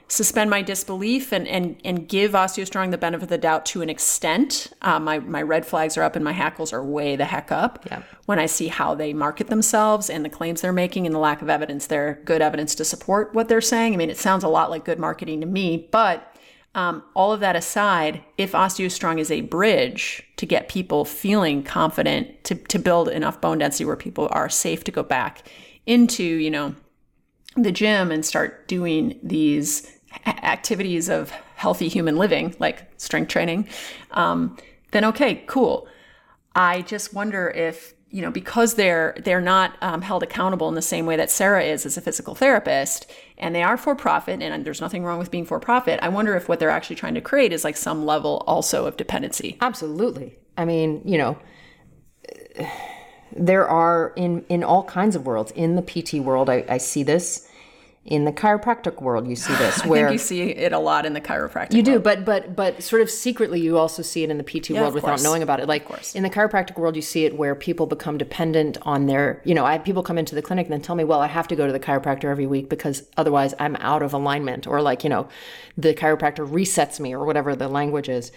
[0.09, 3.91] suspend my disbelief and and and give OsteoStrong the benefit of the doubt to an
[3.91, 4.73] extent.
[4.81, 7.85] Uh, my my red flags are up and my hackles are way the heck up
[7.91, 8.03] Yeah.
[8.25, 11.43] when I see how they market themselves and the claims they're making and the lack
[11.43, 13.93] of evidence there, good evidence to support what they're saying.
[13.93, 16.35] I mean, it sounds a lot like good marketing to me, but
[16.75, 22.45] um, all of that aside, if OsteoStrong is a bridge to get people feeling confident
[22.45, 25.47] to, to build enough bone density where people are safe to go back
[25.87, 26.75] into, you know,
[27.57, 29.91] the gym and start doing these
[30.27, 33.69] activities of healthy human living, like strength training,
[34.13, 34.57] um,
[34.93, 35.87] then okay, cool.
[36.55, 40.83] I just wonder if you know because they're they're not um, held accountable in the
[40.83, 44.65] same way that Sarah is as a physical therapist, and they are for profit, and
[44.65, 45.99] there's nothing wrong with being for profit.
[46.03, 48.97] I wonder if what they're actually trying to create is like some level also of
[48.97, 49.57] dependency.
[49.61, 50.37] Absolutely.
[50.59, 51.39] I mean, you know,
[53.37, 55.51] there are in in all kinds of worlds.
[55.53, 57.49] In the PT world, I, I see this.
[58.05, 61.07] In the chiropractic world, you see this I where think you see it a lot
[61.07, 61.73] in the chiropractic.
[61.73, 64.71] You do, but but but sort of secretly, you also see it in the PT
[64.71, 65.23] world without course.
[65.23, 65.69] knowing about it.
[65.69, 69.41] Like in the chiropractic world, you see it where people become dependent on their.
[69.45, 71.29] You know, I have people come into the clinic and then tell me, "Well, I
[71.29, 74.83] have to go to the chiropractor every week because otherwise I'm out of alignment," or
[74.83, 75.29] like you know,
[75.79, 78.33] the chiropractor resets me, or whatever the language is.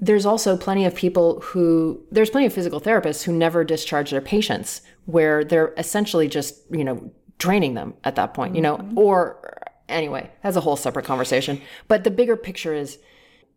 [0.00, 4.20] There's also plenty of people who there's plenty of physical therapists who never discharge their
[4.20, 8.54] patients, where they're essentially just you know draining them at that point.
[8.54, 8.98] You know, mm-hmm.
[8.98, 11.60] or anyway, that's a whole separate conversation.
[11.88, 12.98] But the bigger picture is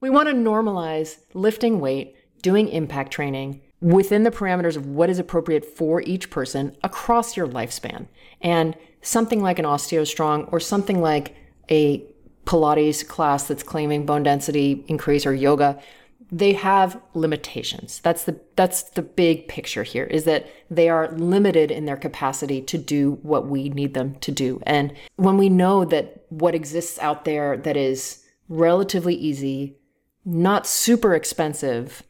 [0.02, 5.20] we want to normalize lifting weight, doing impact training within the parameters of what is
[5.20, 8.08] appropriate for each person across your lifespan.
[8.42, 11.36] And something like an OsteoStrong or something like
[11.70, 12.04] a
[12.46, 15.82] Pilates class that's claiming bone density increase or yoga,
[16.32, 18.00] they have limitations.
[18.04, 22.62] That's the that's the big picture here is that they are limited in their capacity
[22.62, 24.62] to do what we need them to do.
[24.66, 29.76] And when we know that what exists out there that is relatively easy,
[30.26, 32.04] not super expensive,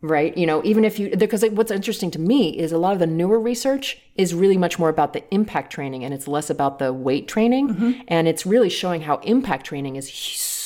[0.00, 0.36] right?
[0.36, 3.06] You know, even if you, because what's interesting to me is a lot of the
[3.06, 6.92] newer research is really much more about the impact training and it's less about the
[6.92, 7.68] weight training.
[7.68, 8.00] Mm-hmm.
[8.08, 10.08] And it's really showing how impact training is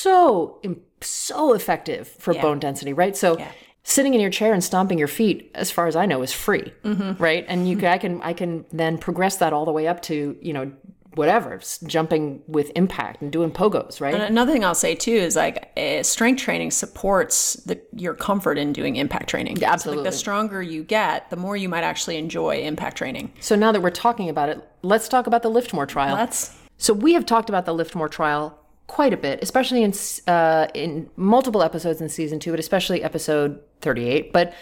[0.01, 0.61] so,
[1.01, 3.17] so effective for bone density, right?
[3.17, 3.39] So,
[3.83, 6.71] Sitting in your chair and stomping your feet, as far as I know, is free,
[7.19, 7.47] right?
[7.49, 10.53] And you, I can, I can then progress that all the way up to, you
[10.53, 10.71] know,
[11.15, 14.15] whatever, jumping with impact and doing pogos, right?
[14.15, 18.59] And another thing I'll say too is like uh, strength training supports the, your comfort
[18.59, 19.57] in doing impact training.
[19.57, 20.05] So, like, absolutely.
[20.05, 23.33] the stronger you get, the more you might actually enjoy impact training.
[23.41, 26.15] So now that we're talking about it, let's talk about the LIFTMOR trial.
[26.15, 26.55] Let's.
[26.77, 28.60] So we have talked about the LIFTMOR trial
[28.91, 29.93] quite a bit, especially in
[30.27, 34.33] uh, in multiple episodes in season two, but especially episode thirty-eight.
[34.33, 34.53] But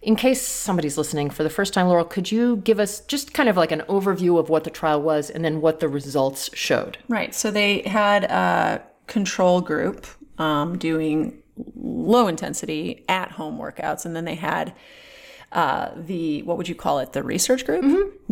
[0.00, 3.48] in case somebody's listening for the first time, Laurel, could you give us just kind
[3.48, 6.98] of like an overview of what the trial was and then what the results showed?
[7.08, 7.34] Right.
[7.34, 10.06] So they had a control group
[10.38, 11.42] um, doing
[11.74, 14.74] low intensity at home workouts, and then they had
[15.52, 17.12] uh, the what would you call it?
[17.12, 17.84] The research group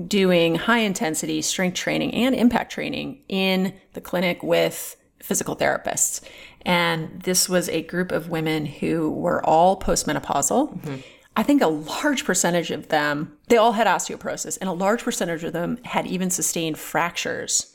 [0.08, 6.20] doing high intensity strength training and impact training in the clinic with physical therapists.
[6.62, 11.02] And this was a group of women who were all postmenopausal.
[11.36, 15.44] I think a large percentage of them, they all had osteoporosis, and a large percentage
[15.44, 17.72] of them had even sustained fractures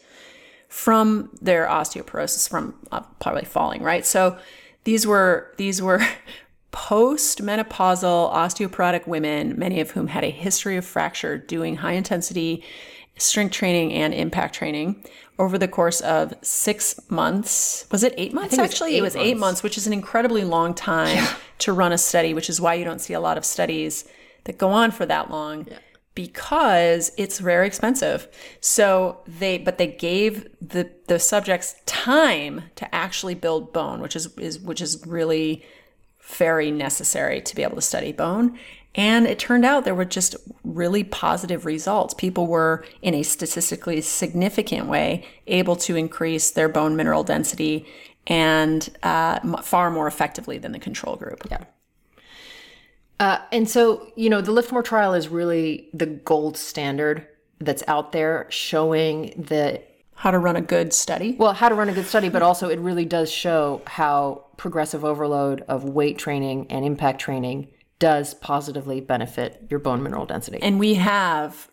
[0.67, 4.37] from their osteoporosis from uh, probably falling right so
[4.83, 6.01] these were these were
[6.71, 12.63] post-menopausal osteoporotic women many of whom had a history of fracture doing high intensity
[13.17, 15.03] strength training and impact training
[15.39, 18.97] over the course of six months was it eight months think it was actually eight
[18.97, 19.39] it was eight months.
[19.39, 21.27] months which is an incredibly long time
[21.59, 24.05] to run a study which is why you don't see a lot of studies
[24.45, 25.67] that go on for that long
[26.17, 28.27] because it's very expensive.
[28.59, 34.35] So they, but they gave the the subjects time to actually build bone, which is,
[34.37, 35.63] is which is really
[36.21, 38.57] very necessary to be able to study bone.
[38.97, 42.15] And it turned out there were just really positive results.
[42.15, 47.85] People were, in a statistically significant way, able to increase their bone mineral density
[48.25, 51.45] and uh, far more effectively than the control group.
[51.49, 51.63] Yeah.
[53.19, 57.27] Uh, and so, you know, the LIFTMOR trial is really the gold standard
[57.59, 59.81] that's out there showing the
[60.15, 61.35] how to run a good study.
[61.37, 65.05] Well, how to run a good study, but also it really does show how progressive
[65.05, 67.67] overload of weight training and impact training
[67.99, 70.59] does positively benefit your bone mineral density.
[70.61, 71.69] And we have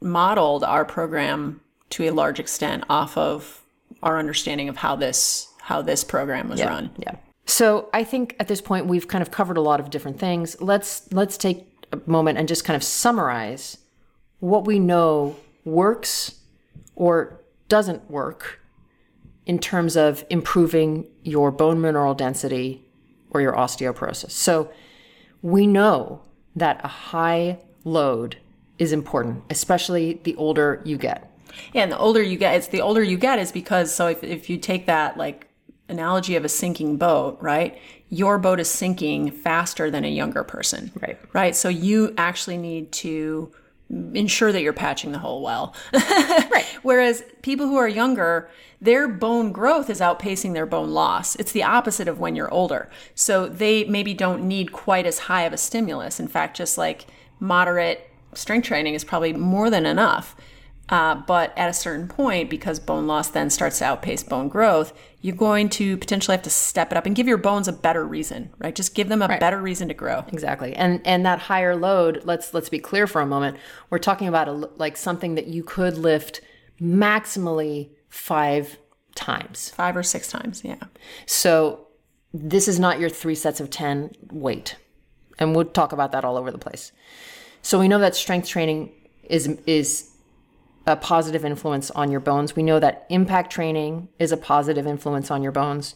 [0.00, 3.62] modeled our program to a large extent off of
[4.02, 6.90] our understanding of how this how this program was yeah, run.
[6.98, 7.14] Yeah.
[7.46, 10.60] So I think at this point we've kind of covered a lot of different things.
[10.60, 13.78] Let's let's take a moment and just kind of summarize
[14.40, 16.40] what we know works
[16.96, 18.60] or doesn't work
[19.46, 22.84] in terms of improving your bone mineral density
[23.30, 24.30] or your osteoporosis.
[24.30, 24.70] So
[25.44, 26.22] we know
[26.56, 28.38] that a high load
[28.78, 31.30] is important, especially the older you get.
[31.74, 34.24] Yeah, and the older you get, it's the older you get is because so if,
[34.24, 35.46] if you take that like
[35.90, 37.78] analogy of a sinking boat, right?
[38.08, 40.90] Your boat is sinking faster than a younger person.
[41.00, 41.18] Right.
[41.34, 41.54] Right.
[41.54, 43.52] So you actually need to
[43.90, 45.74] ensure that you're patching the hole well.
[45.92, 46.66] right.
[46.82, 48.48] Whereas people who are younger,
[48.80, 51.36] their bone growth is outpacing their bone loss.
[51.36, 52.90] It's the opposite of when you're older.
[53.14, 56.18] So they maybe don't need quite as high of a stimulus.
[56.18, 57.06] In fact, just like
[57.40, 60.36] moderate strength training is probably more than enough.
[60.88, 64.92] Uh, but at a certain point, because bone loss then starts to outpace bone growth,
[65.24, 68.06] you're going to potentially have to step it up and give your bones a better
[68.06, 68.74] reason, right?
[68.74, 69.40] Just give them a right.
[69.40, 70.22] better reason to grow.
[70.30, 70.74] Exactly.
[70.74, 73.56] And and that higher load, let's let's be clear for a moment.
[73.88, 76.42] We're talking about a, like something that you could lift
[76.78, 78.76] maximally 5
[79.14, 79.70] times.
[79.70, 80.76] 5 or 6 times, yeah.
[81.24, 81.86] So
[82.34, 84.76] this is not your 3 sets of 10 weight.
[85.38, 86.92] And we'll talk about that all over the place.
[87.62, 90.10] So we know that strength training is is
[90.86, 92.54] a positive influence on your bones.
[92.54, 95.94] We know that impact training is a positive influence on your bones.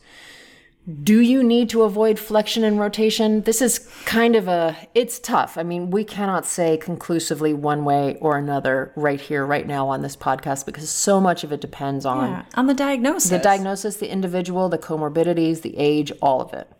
[1.03, 3.43] Do you need to avoid flexion and rotation?
[3.43, 5.59] This is kind of a, it's tough.
[5.59, 10.01] I mean, we cannot say conclusively one way or another right here, right now on
[10.01, 13.31] this podcast because so much of it depends on yeah, on the diagnosis.
[13.31, 16.71] The diagnosis, the individual, the comorbidities, the age, all of it.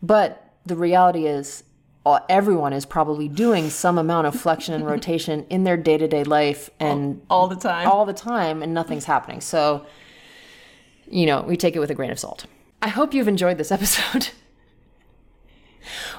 [0.00, 1.64] But the reality is
[2.28, 7.20] everyone is probably doing some amount of flexion and rotation in their day-to-day life and
[7.28, 7.88] all, all, the time.
[7.88, 9.40] all the time and nothing's happening.
[9.40, 9.86] So
[11.08, 12.46] you know we take it with a grain of salt.
[12.82, 14.30] I hope you've enjoyed this episode.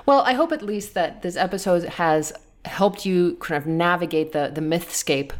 [0.06, 2.32] Well i hope at least that this episode has
[2.66, 5.32] helped you kind of navigate the the mythscape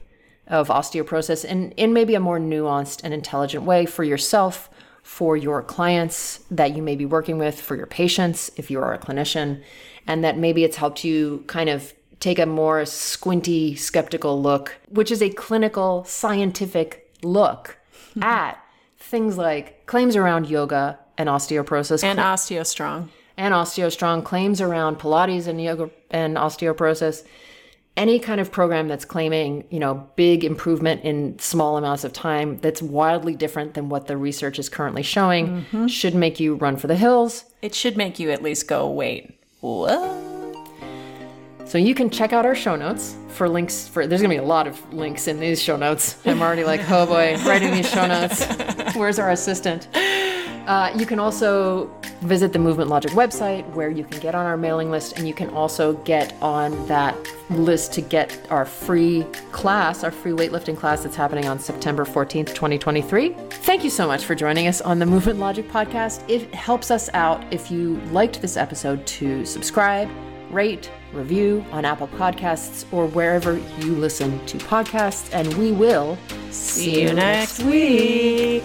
[0.48, 4.70] of osteoporosis in, in maybe a more nuanced and intelligent way for yourself
[5.04, 8.94] for your clients that you may be working with for your patients if you are
[8.94, 9.62] a clinician
[10.08, 15.12] and that maybe it's helped you kind of take a more squinty, skeptical look, which
[15.12, 17.78] is a clinical, scientific look
[18.12, 18.24] mm-hmm.
[18.24, 18.64] at
[18.98, 25.48] things like claims around yoga and osteoporosis and cl- osteostrong and osteostrong claims around pilates
[25.48, 27.24] and yoga and osteoporosis
[27.96, 32.58] any kind of program that's claiming you know big improvement in small amounts of time
[32.58, 35.88] that's wildly different than what the research is currently showing mm-hmm.
[35.88, 39.37] should make you run for the hills it should make you at least go wait
[39.68, 41.68] what?
[41.68, 44.44] So you can check out our show notes for links for there's gonna be a
[44.44, 46.18] lot of links in these show notes.
[46.26, 48.46] I'm already like, oh boy, writing these show notes.
[48.96, 49.90] Where's our assistant?
[50.68, 51.90] Uh, you can also
[52.22, 55.34] visit the Movement Logic website where you can get on our mailing list and you
[55.34, 57.16] can also get on that
[57.50, 62.48] list to get our free class, our free weightlifting class that's happening on September 14th,
[62.54, 63.30] 2023.
[63.50, 66.30] Thank you so much for joining us on the Movement Logic podcast.
[66.30, 70.10] It helps us out if you liked this episode to subscribe,
[70.52, 76.18] rate, review on Apple Podcasts or wherever you listen to podcasts, and we will
[76.52, 78.64] see you next week.